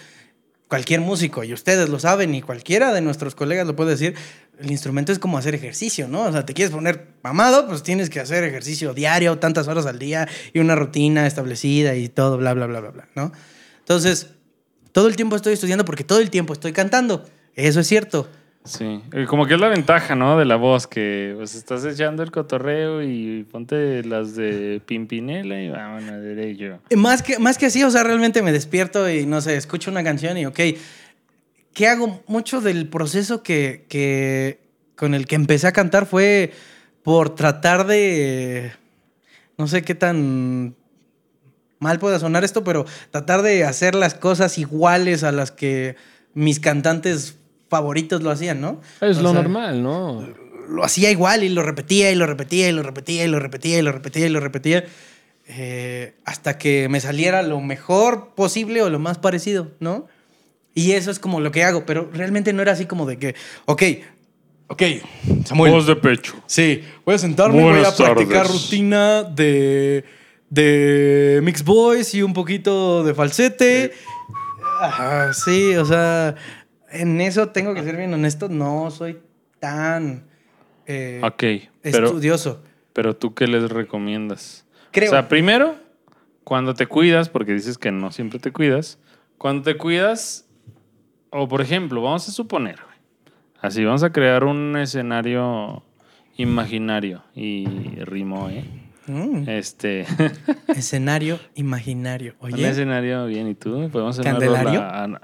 [0.67, 4.15] cualquier músico, y ustedes lo saben, y cualquiera de nuestros colegas lo puede decir,
[4.59, 6.23] el instrumento es como hacer ejercicio, ¿no?
[6.23, 9.99] O sea, te quieres poner mamado, pues tienes que hacer ejercicio diario, tantas horas al
[9.99, 13.31] día, y una rutina establecida y todo, bla, bla, bla, bla, bla, ¿no?
[13.79, 14.29] Entonces,
[14.91, 17.25] todo el tiempo estoy estudiando porque todo el tiempo estoy cantando.
[17.53, 18.29] Eso es cierto.
[18.65, 20.37] Sí, Eh, como que es la ventaja, ¿no?
[20.37, 25.69] De la voz, que pues estás echando el cotorreo y ponte las de Pimpinela y
[25.69, 26.79] vámonos derecho.
[26.95, 30.03] Más que, más que así, o sea, realmente me despierto y no sé, escucho una
[30.03, 30.59] canción y ok,
[31.75, 32.23] ¿qué hago?
[32.27, 34.59] Mucho del proceso que, que
[34.95, 36.51] con el que empecé a cantar fue
[37.03, 38.71] por tratar de,
[39.59, 40.75] no sé qué tan
[41.77, 45.95] mal pueda sonar esto, pero tratar de hacer las cosas iguales a las que
[46.33, 47.37] mis cantantes
[47.75, 48.79] favoritos lo hacían, ¿no?
[49.01, 50.25] Es O lo sea, normal, ¿no?
[50.67, 53.77] lo hacía igual y lo repetía y lo repetía y lo repetía y lo repetía
[53.77, 54.85] y lo repetía y lo repetía
[55.47, 60.07] eh, hasta que me saliera lo mejor posible o lo más parecido, ¿no?
[60.73, 63.35] Y eso es como lo que hago, pero realmente no era así como de que,
[63.65, 63.83] ok,
[64.67, 64.81] ok,
[65.45, 65.71] Samuel.
[65.71, 66.33] Voz de pecho.
[66.47, 68.51] Sí, voy a sentarme y voy a Buenas practicar tardes.
[68.63, 70.03] rutina de,
[70.49, 73.93] de Mix Boys y un poquito de falsete.
[75.45, 76.35] Sí, o sea,
[77.01, 79.19] en eso tengo que ser bien honesto, no soy
[79.59, 80.23] tan
[80.85, 81.21] eh,
[81.81, 82.61] pero, estudioso.
[82.93, 84.65] pero tú qué les recomiendas?
[84.91, 85.09] Creo.
[85.09, 85.75] O sea, primero,
[86.43, 88.99] cuando te cuidas, porque dices que no siempre te cuidas,
[89.37, 90.47] cuando te cuidas,
[91.29, 92.79] o por ejemplo, vamos a suponer,
[93.59, 95.83] así, vamos a crear un escenario
[96.37, 97.65] imaginario y
[98.05, 98.63] rimó, ¿eh?
[99.07, 100.05] Mm, Este,
[100.67, 102.35] escenario imaginario.
[102.39, 103.89] un Oye, escenario bien, ¿y tú?
[103.91, 104.81] Podemos ¿Candelario?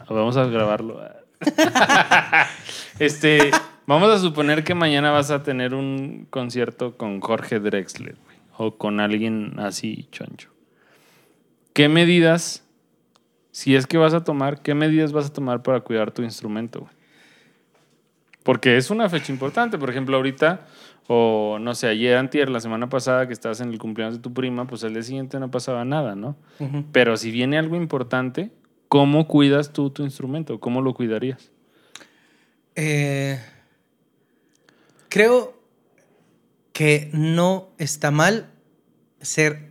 [0.10, 1.02] vamos a grabarlo.
[3.00, 3.52] este,
[3.88, 8.78] vamos a suponer que mañana vas a tener un concierto con Jorge Drexler, güey, o
[8.78, 10.50] con alguien así choncho.
[11.74, 12.68] ¿Qué medidas,
[13.52, 16.82] si es que vas a tomar, qué medidas vas a tomar para cuidar tu instrumento,
[16.82, 17.02] güey?
[18.44, 19.78] Porque es una fecha importante.
[19.78, 20.62] Por ejemplo, ahorita,
[21.08, 24.34] o no sé, ayer, antier, la semana pasada que estabas en el cumpleaños de tu
[24.34, 26.36] prima, pues el día siguiente no pasaba nada, ¿no?
[26.92, 28.52] Pero si viene algo importante,
[28.92, 30.60] ¿cómo cuidas tú tu instrumento?
[30.60, 31.50] ¿Cómo lo cuidarías?
[32.76, 33.40] Eh,
[35.08, 35.58] creo
[36.74, 38.50] que no está mal
[39.22, 39.70] ser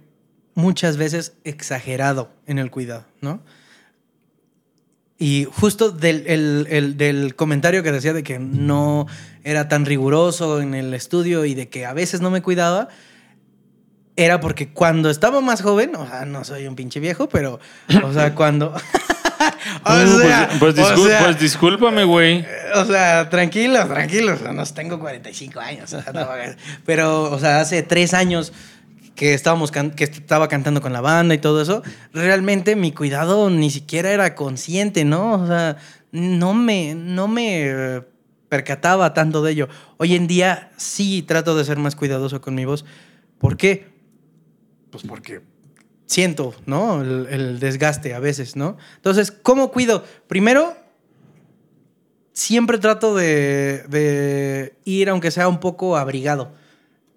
[0.54, 3.42] muchas veces exagerado en el cuidado, ¿no?
[5.18, 9.06] Y justo del, el- el- del comentario que decía de que no
[9.44, 12.88] era tan riguroso en el estudio y de que a veces no me cuidaba,
[14.16, 17.60] era porque cuando estaba más joven, o sea, no soy un pinche viejo, pero,
[18.02, 18.74] o sea, cuando...
[19.84, 22.44] O sea, pues, pues o discul- sea, pues discúlpame, güey.
[22.74, 24.40] o sea, tranquilos, tranquilos.
[24.42, 25.92] No tengo 45 años.
[25.94, 26.28] o sea, no,
[26.84, 28.52] pero, o sea, hace tres años
[29.14, 31.82] que, estábamos que estaba cantando con la banda y todo eso,
[32.12, 35.42] realmente mi cuidado ni siquiera era consciente, ¿no?
[35.42, 35.76] O sea,
[36.12, 38.02] no me, no me eh,
[38.48, 39.68] percataba tanto de ello.
[39.96, 42.84] Hoy en día sí trato de ser más cuidadoso con mi voz.
[43.38, 43.89] ¿Por qué?
[44.90, 45.40] Pues porque
[46.06, 47.00] siento, ¿no?
[47.02, 48.76] El, el desgaste a veces, ¿no?
[48.96, 50.04] Entonces, ¿cómo cuido?
[50.26, 50.76] Primero,
[52.32, 56.52] siempre trato de, de ir, aunque sea un poco abrigado.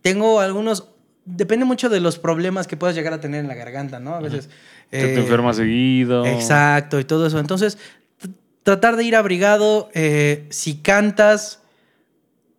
[0.01, 0.89] Tengo algunos,
[1.25, 4.15] depende mucho de los problemas que puedas llegar a tener en la garganta, ¿no?
[4.15, 4.49] A veces...
[4.91, 6.25] Que te eh, enfermas seguido.
[6.25, 7.39] Exacto, y todo eso.
[7.39, 7.79] Entonces,
[8.21, 11.61] tr- tratar de ir abrigado, eh, si cantas,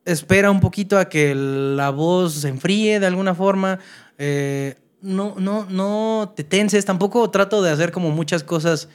[0.04, 3.78] espera un poquito a que la voz se enfríe de alguna forma.
[4.18, 4.74] eh,
[5.04, 8.88] no, no, no te tenses, tampoco trato de hacer como muchas cosas,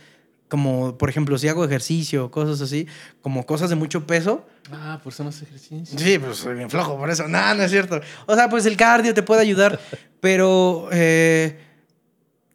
[0.47, 2.87] como por ejemplo, si hago ejercicio, cosas así,
[3.21, 4.43] como cosas de mucho peso.
[4.71, 5.99] Ah, por eso no hace ejercicio.
[5.99, 7.27] Sí, pues soy bien flojo por eso.
[7.27, 8.01] No, no es cierto.
[8.25, 9.79] O sea, pues el cardio te puede ayudar,
[10.19, 11.59] pero eh,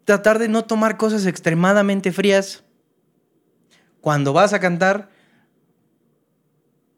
[0.05, 2.65] tratar de no tomar cosas extremadamente frías
[4.01, 5.11] cuando vas a cantar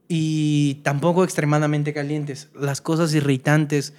[0.08, 2.48] y tampoco extremadamente calientes.
[2.54, 3.92] Las cosas irritantes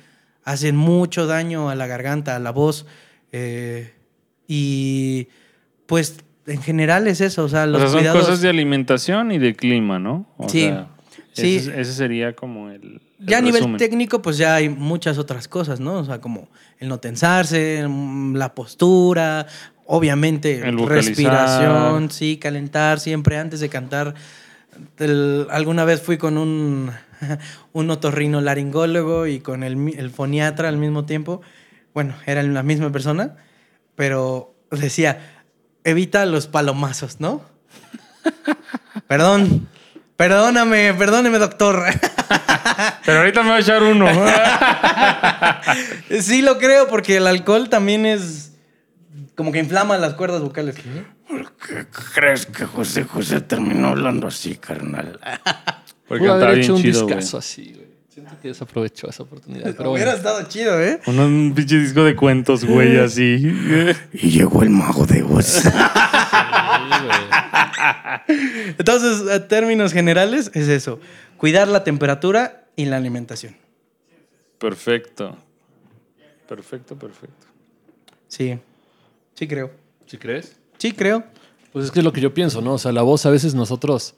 [0.48, 2.86] hacen mucho daño a la garganta, a la voz.
[3.34, 3.94] eh,
[4.48, 5.28] y
[5.86, 7.44] pues en general es eso.
[7.44, 10.26] O sea, O los sea, son cuidados- cosas de alimentación y de clima, ¿no?
[10.38, 10.88] O Sí, sea,
[11.34, 11.58] sí.
[11.58, 13.02] Ese, ese sería como el.
[13.20, 15.96] el Ya a nivel técnico, pues ya hay muchas otras cosas, ¿no?
[15.96, 16.48] O sea, como
[16.80, 19.48] el no tensarse, mm, la postura,
[19.86, 24.16] obviamente El respiración, sí, calentar siempre antes de cantar.
[25.00, 26.92] El- alguna vez fui con un,
[27.74, 31.42] un otorrino laringólogo y con el, el foniatra al mismo tiempo.
[31.94, 33.36] Bueno, eran la misma persona,
[33.96, 35.42] pero decía,
[35.84, 37.42] evita los palomazos, ¿no?
[39.08, 39.68] Perdón,
[40.16, 41.84] perdóname, perdóneme, doctor.
[43.06, 44.08] Pero ahorita me voy a echar uno.
[46.22, 48.47] Sí lo creo, porque el alcohol también es
[49.38, 50.76] como que inflama las cuerdas vocales.
[51.30, 51.86] ¿Por qué
[52.16, 55.20] crees que José José terminó hablando así, carnal?
[56.08, 57.88] Porque Pudo haber hecho bien un chido, discazo así, güey.
[58.10, 59.76] Siento que desaprovechó esa oportunidad.
[59.78, 60.28] Pero Hubiera bueno.
[60.28, 61.00] estado chido, ¿eh?
[61.06, 63.54] Un, un pinche disco de cuentos, güey, así.
[64.14, 65.64] Y llegó el mago de Oz.
[68.80, 71.00] Entonces, a términos generales, es eso.
[71.38, 73.56] Cuidar la temperatura y la alimentación.
[74.58, 75.38] Perfecto.
[76.48, 77.46] Perfecto, perfecto.
[78.28, 78.58] Sí.
[79.38, 79.70] Sí creo.
[80.08, 80.58] ¿Sí crees?
[80.80, 81.24] Sí creo.
[81.72, 82.74] Pues es que es lo que yo pienso, ¿no?
[82.74, 84.16] O sea, la voz a veces nosotros,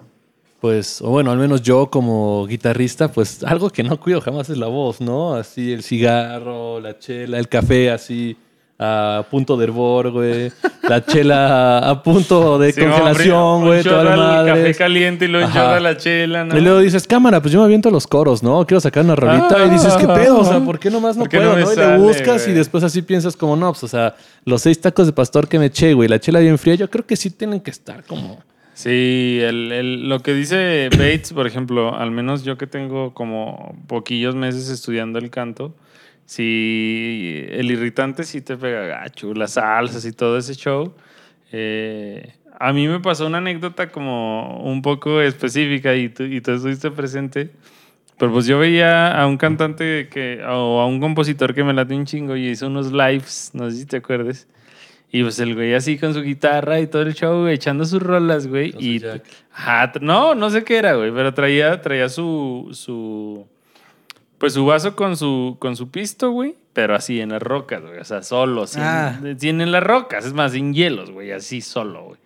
[0.61, 4.57] pues, o bueno, al menos yo como guitarrista, pues algo que no cuido jamás es
[4.57, 5.35] la voz, ¿no?
[5.35, 8.37] Así el cigarro, la chela, el café así
[8.81, 10.51] a punto de hervor, güey.
[10.87, 14.75] La chela a punto de Sí, congelación, güey, toda la al café madre.
[14.75, 15.49] caliente y luego
[15.79, 16.57] la chela, ¿no?
[16.57, 18.65] Y luego dices, cámara, pues yo me aviento los coros, ¿no?
[18.65, 19.55] Quiero sacar una rolita.
[19.59, 19.65] Ah.
[19.65, 20.39] y dices, ¿qué pedo?
[20.39, 21.55] O sea, ¿por qué nomás no ¿Por qué puedo?
[21.57, 21.71] no.
[21.73, 24.15] Y le buscas y después así piensas como, no, pues, o sea,
[24.45, 27.05] los seis tacos de pastor que me eché, güey, la chela bien fría, yo creo
[27.05, 28.39] que sí tienen que estar como...
[28.73, 33.75] Sí, el, el- lo que dice Bates, por ejemplo, al menos yo que tengo como
[33.87, 35.73] poquillos meses estudiando el canto,
[36.29, 40.93] si el irritante sí te pega gacho, las salsas y todo ese show.
[41.51, 46.51] eh, a mí me pasó una anécdota como un poco específica y tú, y tú
[46.51, 47.49] estuviste presente.
[48.19, 51.95] Pero pues yo veía a un cantante que, o a un compositor que me late
[51.95, 54.47] un chingo y hizo unos lives, no sé si te acuerdes.
[55.11, 58.03] Y pues el güey así con su guitarra y todo el show, güey, echando sus
[58.03, 58.73] rolas, güey.
[58.73, 59.03] Su Y.
[59.51, 63.47] Ajá, no, no sé qué era, güey, pero traía, traía su, su,
[64.39, 67.99] pues su vaso con su, con su pisto, güey, pero así en las rocas, güey,
[67.99, 69.19] o sea, solo, así, Ah.
[69.23, 72.19] en, sí, en las rocas, es más, sin hielos, güey, así solo, güey.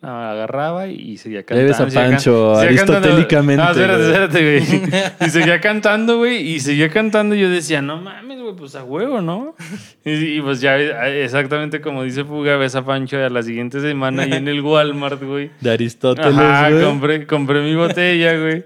[0.00, 1.66] No, agarraba y seguía cantando.
[1.72, 2.98] ves a seguía Pancho seguía cantando.
[3.08, 4.82] aristotélicamente, No, espérate, espérate, güey.
[5.26, 7.34] Y seguía cantando, güey, y seguía cantando.
[7.34, 9.56] Y yo decía, no mames, güey, pues a huevo, ¿no?
[10.04, 14.22] Y, y pues ya, exactamente como dice Fuga, ves a Pancho a la siguiente semana
[14.22, 15.50] ahí en el Walmart, güey.
[15.60, 16.84] De Aristóteles, Ajá, güey.
[16.84, 18.64] compré, compré mi botella, güey.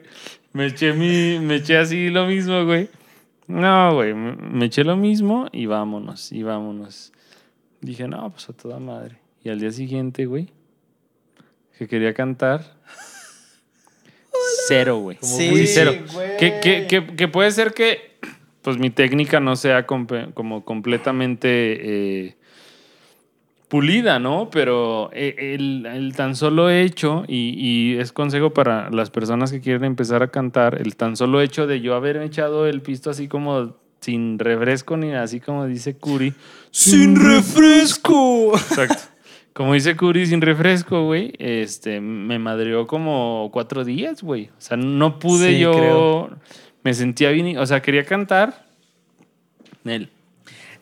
[0.52, 2.88] Me eché, mi, me eché así lo mismo, güey.
[3.46, 7.12] No, güey, me, eché lo mismo y vámonos, y vámonos.
[7.80, 9.16] Dije, no, pues a toda madre.
[9.42, 10.48] Y al día siguiente, güey,
[11.76, 12.76] que quería cantar,
[14.68, 15.18] cero, güey.
[15.20, 15.92] Sí, Muy cero.
[16.12, 16.36] güey.
[16.36, 18.16] Que, que, que, que puede ser que,
[18.62, 22.26] pues mi técnica no sea como completamente...
[22.26, 22.36] eh,
[23.72, 24.50] pulida, ¿no?
[24.50, 29.62] Pero eh, el, el tan solo hecho, y, y es consejo para las personas que
[29.62, 33.28] quieren empezar a cantar, el tan solo hecho de yo haber echado el pisto así
[33.28, 36.34] como sin refresco, ni así como dice Curi.
[36.70, 38.52] ¡Sin refresco!
[38.58, 39.04] Exacto.
[39.54, 44.50] Como dice Curi, sin refresco, güey, este, me madreó como cuatro días, güey.
[44.58, 45.72] O sea, no pude Sí, yo...
[45.72, 46.30] creo.
[46.84, 48.66] Me sentía bien, o sea, quería cantar.
[49.86, 50.10] Él.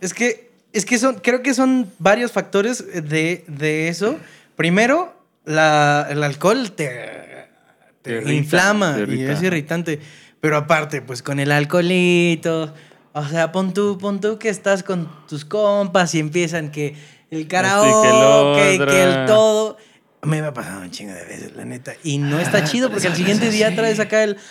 [0.01, 4.19] Es que, es que son, creo que son varios factores de, de eso.
[4.57, 5.15] Primero,
[5.45, 6.87] la, el alcohol te,
[8.03, 10.01] te Te irrita, inflama te y es irritante.
[10.41, 12.73] Pero aparte, pues con el alcoholito,
[13.13, 16.95] o sea, pon tú, pon tú que estás con tus compas y empiezan que
[17.31, 18.87] el karaoke, otro.
[18.87, 19.77] que el todo.
[20.23, 21.95] Me ha pasado un chingo de veces, la neta.
[22.05, 24.37] Y no está chido porque al siguiente día traes acá el...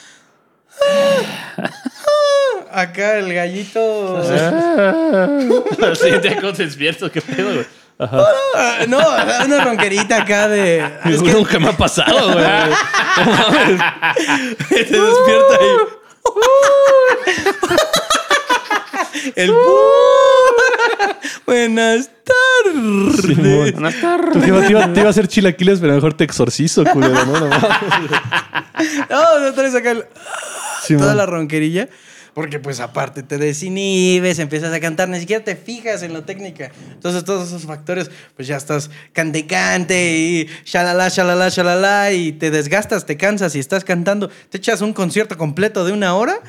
[2.71, 4.21] Acá el gallito...
[5.95, 7.65] Sí, te con despierto, qué pedo, güey.
[7.97, 8.23] Ajá.
[8.55, 8.99] Ah, No,
[9.45, 10.77] una ronquerita acá de.
[11.05, 12.45] Es que Nunca me ha pasado, güey.
[14.69, 15.67] te despierta ahí.
[19.35, 19.51] El.
[21.45, 23.21] Buenas tardes.
[23.21, 23.71] Simón.
[23.73, 24.33] Buenas tardes.
[24.33, 27.39] Tu jefa te iba, te iba a hacer chilaquiles, pero mejor te exorcizo, culero, ¿no?
[27.39, 27.49] No.
[29.09, 30.05] No, no traes acá el-
[30.83, 31.03] Simón.
[31.03, 31.89] toda la ronquerilla.
[32.39, 36.71] Porque, pues, aparte te desinhibes, empiezas a cantar, ni siquiera te fijas en la técnica.
[36.93, 42.49] Entonces, todos esos factores, pues ya estás cante, cante y shalala, shalala, shalala, y te
[42.49, 44.29] desgastas, te cansas y estás cantando.
[44.47, 46.39] Te echas un concierto completo de una hora.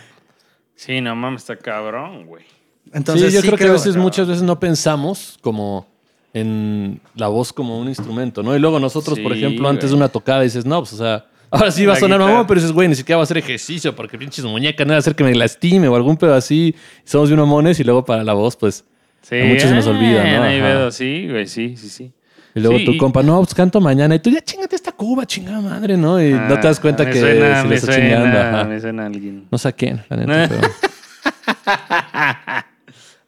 [0.77, 2.45] Sí, no mames, está cabrón, güey.
[2.93, 4.03] Entonces, sí, yo creo, que a veces, no.
[4.03, 5.89] muchas veces no pensamos como
[6.33, 8.55] en la voz como un instrumento, ¿no?
[8.55, 11.71] Y luego nosotros, por ejemplo, antes de una tocada dices, no, pues, o sea, ahora
[11.71, 12.33] sí va a sonar guitarra.
[12.33, 14.97] mamón, pero dices, güey, ni siquiera va a hacer ejercicio porque pinches muñecas, no va
[14.97, 16.75] a hacer que me lastime o algún pedo así.
[17.05, 18.85] Somos bien mamones y luego para la voz, pues,
[19.23, 20.43] Sí, A muchos se nos olvida, ¿no?
[20.45, 22.11] ahí veo, sí, güey, sí, sí, sí.
[22.55, 25.27] y luego Sí, tu compa, no, pues canto mañana y tú ya chingate esta cuba,
[25.27, 26.21] chingada madre, ¿no?
[26.23, 28.39] Y no te das cuenta Ah, me que suena, se me le está chingando.
[28.41, 28.65] ajá.
[28.65, 29.47] Me suena alguien.
[29.51, 30.69] No sé a quién, la neta, pero...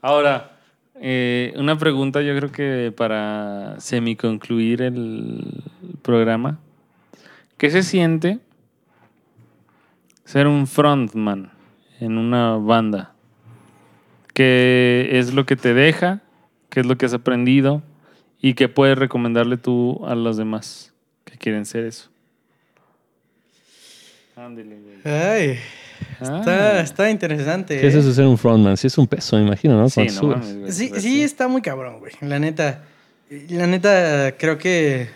[0.00, 0.52] Ahora,
[1.00, 5.62] eh, una pregunta yo creo que para semiconcluir el
[6.02, 6.58] programa.
[7.62, 8.40] ¿Qué se siente
[10.24, 11.52] ser un frontman
[12.00, 13.14] en una banda?
[14.34, 16.22] ¿Qué es lo que te deja?
[16.70, 17.80] ¿Qué es lo que has aprendido?
[18.40, 20.92] ¿Y qué puedes recomendarle tú a los demás
[21.24, 22.10] que quieren ser eso?
[24.34, 25.14] Ándele, güey.
[25.14, 25.58] Ay,
[26.20, 27.80] está, está interesante.
[27.80, 27.98] ¿Qué es ¿eh?
[28.00, 28.76] eso de ser un frontman?
[28.76, 29.88] Sí es un peso, me imagino, ¿no?
[29.88, 30.38] Sí, no subes.
[30.38, 30.72] mames, güey.
[30.72, 32.12] Sí, Pues sí, está muy cabrón, güey.
[32.22, 32.82] La neta.
[33.50, 35.10] La neta, creo que.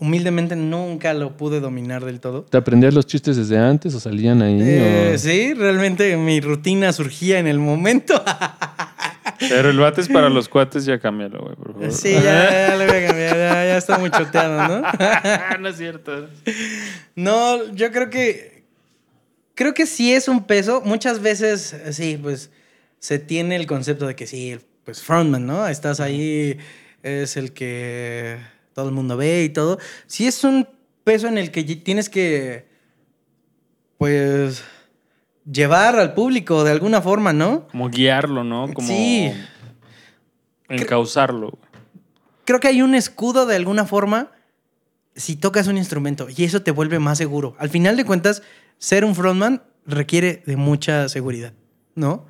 [0.00, 2.42] Humildemente nunca lo pude dominar del todo.
[2.42, 4.58] ¿Te aprendías los chistes desde antes o salían ahí?
[4.60, 8.22] Eh, o- sí, realmente mi rutina surgía en el momento.
[9.48, 11.92] Pero el bate es para los cuates, ya cámbialo, güey, por favor.
[11.92, 13.36] sí, ya, ya le voy a cambiar.
[13.36, 14.82] Ya, ya está muy choteado, ¿no?
[15.60, 16.28] no es cierto.
[17.14, 18.56] No, yo creo que.
[19.54, 20.82] Creo que sí es un peso.
[20.84, 22.50] Muchas veces, eh, sí, pues
[22.98, 25.66] se tiene el concepto de que sí, pues frontman, ¿no?
[25.66, 26.58] Estás ahí,
[27.02, 28.36] es el que
[28.76, 29.78] todo el mundo ve y todo.
[30.06, 30.68] Sí es un
[31.02, 32.68] peso en el que tienes que,
[33.96, 34.62] pues,
[35.50, 37.68] llevar al público de alguna forma, ¿no?
[37.68, 38.70] Como guiarlo, ¿no?
[38.74, 39.32] Como Sí.
[40.68, 41.58] encauzarlo.
[42.44, 44.32] Creo que hay un escudo de alguna forma
[45.14, 47.56] si tocas un instrumento y eso te vuelve más seguro.
[47.58, 48.42] Al final de cuentas,
[48.76, 51.54] ser un frontman requiere de mucha seguridad,
[51.94, 52.26] ¿no?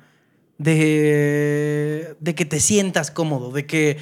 [0.59, 3.97] De, de que te sientas cómodo, de que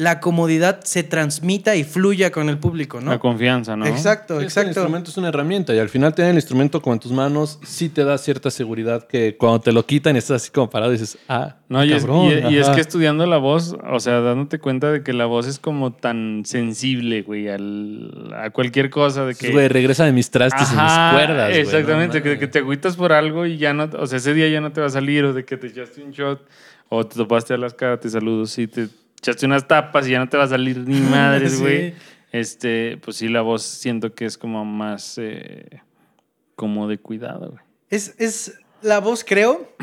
[0.00, 3.10] la comodidad se transmita y fluya con el público, ¿no?
[3.10, 3.84] La confianza, ¿no?
[3.86, 4.68] Exacto, Sí, es que El exacto.
[4.80, 7.90] instrumento es una herramienta y al final tener el instrumento como en tus manos sí
[7.90, 11.18] te da cierta seguridad que cuando te lo quitan y estás así como parado dices,
[11.28, 14.58] ah, No, y, es, cabrón, y- y es que estudiando la voz, o sea, dándote
[14.58, 19.34] cuenta de que la voz es como tan sensible, güey, al- a cualquier cosa, de
[19.34, 19.52] que...
[19.52, 21.48] Güey, regresa de mis trastes y mis cuerdas.
[21.50, 24.32] güey, Exactamente, no que, que te agüitas por algo y ya no, o sea, ese
[24.32, 26.40] día ya no te va a salir, o de que te echaste un shot,
[26.88, 28.88] o te topaste a las caras, te saludos y te
[29.20, 31.60] echaste unas tapas y ya no te va a salir ni madres, Sí.
[31.60, 31.94] güey.
[32.32, 35.80] Este, pues sí, la voz siento que es como más, eh,
[36.56, 37.64] como de cuidado, güey.
[37.88, 39.74] Es, es, la voz, creo,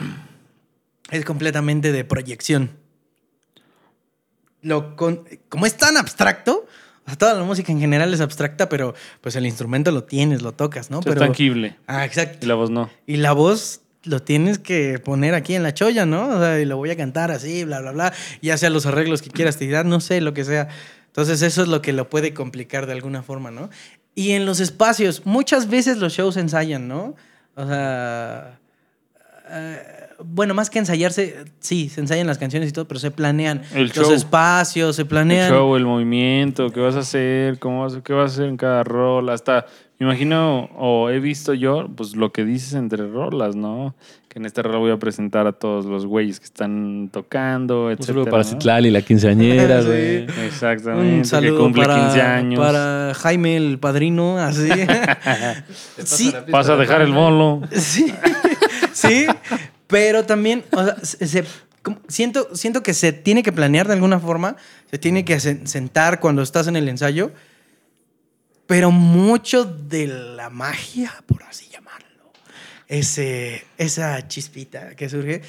[1.11, 2.71] es completamente de proyección.
[4.61, 6.65] Lo con- como es tan abstracto,
[7.05, 10.41] o sea, toda la música en general es abstracta, pero pues el instrumento lo tienes,
[10.41, 11.01] lo tocas, ¿no?
[11.01, 11.75] Pero, es tangible.
[11.85, 12.47] Ah, Y exacto.
[12.47, 12.89] la voz no.
[13.05, 16.29] Y la voz lo tienes que poner aquí en la cholla, ¿no?
[16.29, 18.13] O sea, y lo voy a cantar así, bla, bla, bla.
[18.41, 20.67] Ya sea los arreglos que quieras tirar, no sé, lo que sea.
[21.07, 23.69] Entonces eso es lo que lo puede complicar de alguna forma, ¿no?
[24.15, 27.15] Y en los espacios, muchas veces los shows ensayan, ¿no?
[27.55, 28.59] O sea...
[29.49, 29.93] eh,
[30.23, 33.83] bueno, más que ensayarse, sí, se ensayan las canciones y todo, pero se planean El
[33.87, 34.13] los show.
[34.13, 35.51] espacios, se El planean...
[35.51, 38.83] show, el movimiento, qué vas a hacer, cómo vas, qué vas a hacer en cada
[38.83, 39.67] rol, hasta,
[39.99, 43.95] imagino, o he visto yo, pues lo que dices entre rolas, ¿no?
[44.29, 48.03] Que en este rol voy a presentar a todos los güeyes que están tocando, Un
[48.03, 48.49] saludo para ¿no?
[48.49, 49.87] Citlali, la quinceañera, Sí.
[49.87, 50.23] güey.
[50.45, 52.59] Exactamente, Un que saludo cumple para, 15 años.
[52.59, 54.69] para Jaime, el padrino, así.
[56.03, 57.61] sí, Vas a dejar el bolo.
[57.71, 58.13] Sí,
[58.93, 59.25] sí,
[59.87, 61.43] pero también, o sea, se- se-
[61.81, 64.57] como- siento, siento que se tiene que planear de alguna forma,
[64.91, 67.31] se tiene que sen- sentar cuando estás en el ensayo,
[68.67, 72.31] pero mucho de la magia, por así llamarlo,
[72.87, 75.41] ese, esa chispita que surge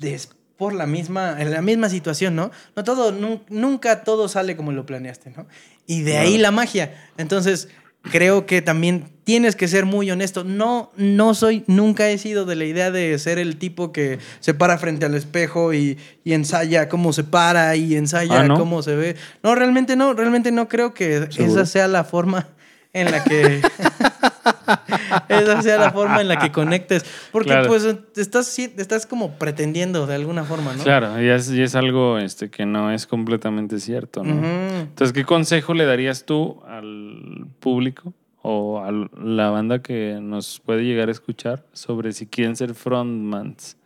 [0.00, 2.50] es por la misma, en la misma situación, ¿no?
[2.76, 5.46] No todo, nu- nunca todo sale como lo planeaste, ¿no?
[5.86, 7.10] Y de ahí la magia.
[7.18, 7.68] Entonces,
[8.10, 10.44] creo que también tienes que ser muy honesto.
[10.44, 14.52] No, no soy, nunca he sido de la idea de ser el tipo que se
[14.54, 18.58] para frente al espejo y, y ensaya cómo se para y ensaya Ah, ¿no?
[18.58, 19.16] cómo se ve.
[19.42, 21.52] No, realmente no, realmente no creo que ¿Seguro?
[21.62, 22.48] esa sea la forma
[22.92, 23.60] en la que
[25.28, 27.68] esa sea la forma en la que conectes porque Claro.
[27.68, 27.84] pues
[28.16, 30.82] estás estás como pretendiendo de alguna forma, ¿no?
[30.82, 34.46] Claro, y es, y es algo este, que no es completamente cierto, ¿no?
[34.80, 38.12] Entonces, ¿qué consejo le darías tú al público
[38.42, 43.76] o a la banda que nos puede llegar a escuchar sobre si quieren ser frontmans?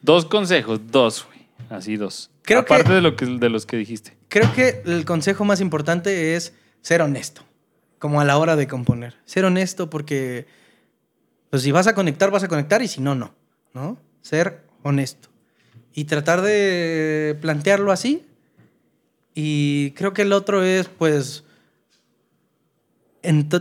[0.00, 1.40] Dos consejos, dos, güey.
[1.70, 2.30] Así dos.
[2.42, 4.16] Creo Aparte que- de, lo que, de los que dijiste.
[4.28, 7.42] Creo que el consejo más importante es ser honesto,
[7.98, 9.14] como a la hora de componer.
[9.24, 10.46] Ser honesto porque,
[11.50, 13.34] pues si vas a conectar, vas a conectar y si no, no,
[13.74, 13.98] ¿no?
[14.22, 15.28] Ser honesto.
[15.94, 18.22] Y tratar de plantearlo así.
[19.34, 21.42] Y creo que el otro es, pues,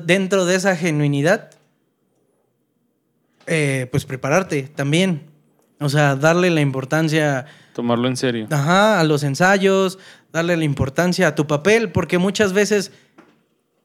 [0.06, 1.52] dentro de esa genuinidad,
[3.48, 5.24] eh, pues prepararte también.
[5.80, 7.46] O sea, darle la importancia
[7.76, 8.48] Tomarlo en serio.
[8.52, 10.00] Ajá, a los ensayos,
[10.32, 12.94] darle la importancia a tu papel, porque muchas veces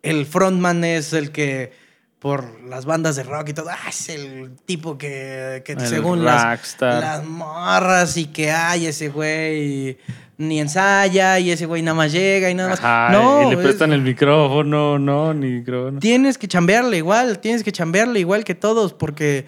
[0.03, 1.73] el frontman es el que
[2.21, 3.69] por las bandas de rock y todo.
[3.69, 9.09] Ah, es el tipo que, que El según las, las morras y que hay ese
[9.09, 9.99] güey
[10.41, 12.79] ni ensaya y ese güey nada más llega y nada más.
[12.81, 16.01] Ajá, no, y le es- prestan el micrófono, no, ni micrófono.
[16.01, 19.47] Tienes que chambearle igual, tienes que chambearle igual que todos, porque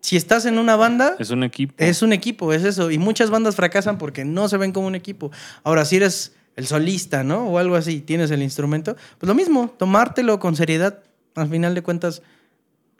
[0.00, 1.74] si estás en una banda, Es un equipo.
[1.78, 2.90] es un equipo, es eso.
[2.90, 5.30] Y muchas bandas fracasan porque no se ven como un equipo.
[5.64, 7.48] Ahora, si eres el solista, ¿no?
[7.48, 11.00] O algo así, tienes el instrumento, pues lo mismo, tomártelo con seriedad.
[11.34, 12.22] Al final de cuentas,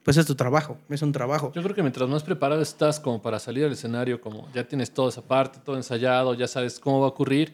[0.06, 1.50] pues es tu trabajo, es un trabajo.
[1.52, 4.92] Yo creo que mientras más preparado estás como para salir al escenario, como ya tienes
[4.92, 7.52] toda esa parte, todo ensayado, ya sabes cómo va a ocurrir,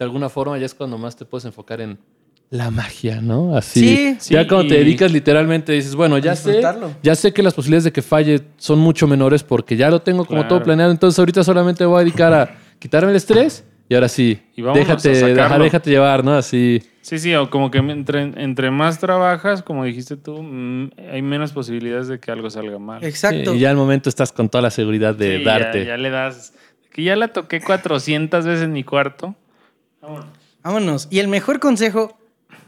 [0.00, 1.96] de alguna forma ya es cuando más te puedes enfocar en
[2.50, 3.56] la magia, ¿no?
[3.56, 4.16] Así.
[4.18, 4.32] Sí.
[4.34, 6.60] ya Sí, cuando te dedicas literalmente dices, bueno, ya sé,
[7.04, 10.24] ya sé que las posibilidades de que falle son mucho menores porque ya lo tengo
[10.24, 10.56] como Claro.
[10.56, 14.40] todo planeado, entonces ahorita solamente voy a dedicar a quitarme el estrés y ahora sí,
[14.56, 16.34] Y déjate, ajá, déjate llevar, ¿no?
[16.34, 16.82] Así.
[17.02, 21.52] Sí, sí, o como que entre, entre más trabajas, como dijiste tú, mm, hay menos
[21.52, 23.02] posibilidades de que algo salga mal.
[23.04, 23.54] Exacto.
[23.54, 25.84] Y ya al momento estás con toda la seguridad de Sí, ya- darte.
[25.84, 26.54] Ya, le das.
[26.90, 29.34] Que ya la toqué 400 veces en mi cuarto.
[30.00, 30.26] Vámonos.
[30.62, 31.08] Vámonos.
[31.10, 32.16] Y el mejor consejo,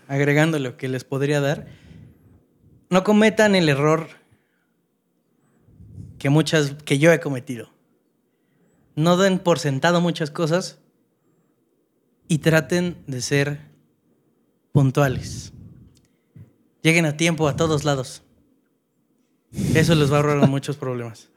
[0.08, 1.66] agregando lo que les podría dar,
[2.90, 4.08] no cometan el error
[6.18, 7.70] que muchas que yo he cometido.
[8.96, 10.80] No den por sentado muchas cosas
[12.34, 13.60] y traten de ser
[14.72, 15.52] puntuales.
[16.82, 18.22] Lleguen a tiempo a todos lados.
[19.72, 21.28] Eso les va a ahorrar muchos problemas.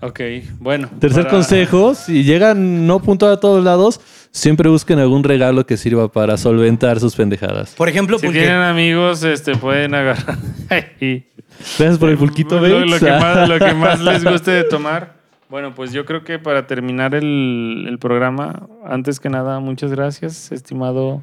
[0.00, 0.20] Ok,
[0.60, 0.88] bueno.
[1.00, 5.76] Tercer para- consejo, si llegan no puntual a todos lados, siempre busquen algún regalo que
[5.76, 7.74] sirva para solventar sus pendejadas.
[7.74, 10.38] Por ejemplo, Si tienen amigos, este, pueden agarrar.
[10.70, 13.00] Gracias por el pulquito, lo, lo Bates.
[13.02, 15.13] que más, lo que más les guste de tomar.
[15.48, 20.50] Bueno, pues yo creo que para terminar el, el programa, antes que nada, muchas gracias,
[20.50, 21.22] estimado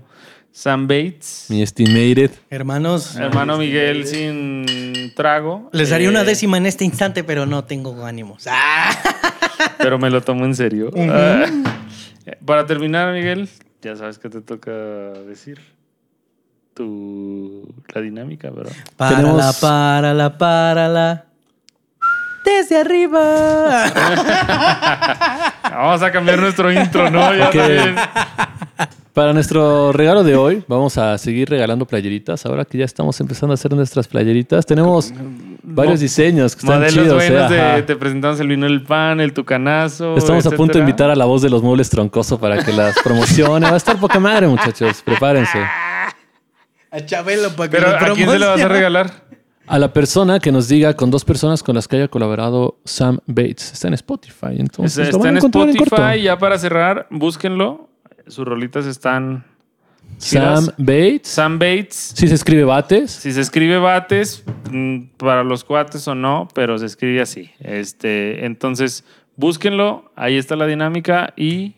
[0.51, 1.47] Sam Bates.
[1.49, 2.31] Mi estimated.
[2.49, 5.69] hermanos, Hermano Miguel sin trago.
[5.73, 8.45] les daría una Eh, décima en este instante, pero no tengo ánimos.
[8.49, 8.91] ¡Ah!
[9.77, 10.91] Pero me lo tomo en serio.
[11.09, 11.45] Ah.
[12.45, 13.49] Para terminar, Miguel,
[13.81, 15.59] ya sabes que te toca decir
[16.73, 18.71] tu la dinámica, ¿verdad?
[18.95, 21.25] Párala, Tenemos- párala, párala.
[22.43, 23.85] Desde arriba.
[25.71, 27.33] Vamos a cambiar nuestro intro, ¿no?
[27.33, 27.49] Ya.
[29.13, 32.45] Para nuestro regalo de hoy, vamos a seguir regalando playeritas.
[32.45, 35.13] Ahora que ya estamos empezando a hacer nuestras playeritas, tenemos
[35.63, 37.23] varios diseños que están Modelos chidos.
[37.23, 37.29] ¿eh?
[37.29, 40.15] buenos de, te presentamos el vino del pan, el tucanazo.
[40.15, 42.95] Estamos a punto de invitar a la voz de los muebles troncoso para que las
[43.03, 43.65] promocione.
[43.67, 45.01] Va a estar poca madre, muchachos.
[45.03, 45.59] Prepárense.
[46.89, 49.11] A Chabelo para que Pero lo ¿a quién se le vas a regalar?
[49.71, 53.19] A la persona que nos diga con dos personas con las que haya colaborado Sam
[53.25, 53.71] Bates.
[53.71, 55.37] Está en Spotify, entonces Está en.
[55.37, 56.21] Spotify.
[56.21, 57.87] Ya para cerrar, búsquenlo.
[58.27, 59.45] Sus rolitas están.
[60.17, 60.67] Sam.
[60.77, 61.29] Bates.
[61.29, 62.11] Sam Bates.
[62.15, 63.11] Si se escribe Bates.
[63.11, 67.49] Si se escribe bates, mm, para los cuates o no, pero se escribe así.
[67.61, 69.05] Este, entonces,
[69.37, 71.75] búsquenlo, ahí está la dinámica y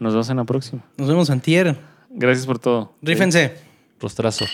[0.00, 0.82] nos vemos en la próxima.
[0.96, 1.76] Nos vemos antier.
[2.10, 2.96] Gracias por todo.
[3.00, 3.54] Rífense.
[4.00, 4.44] Rostrazo.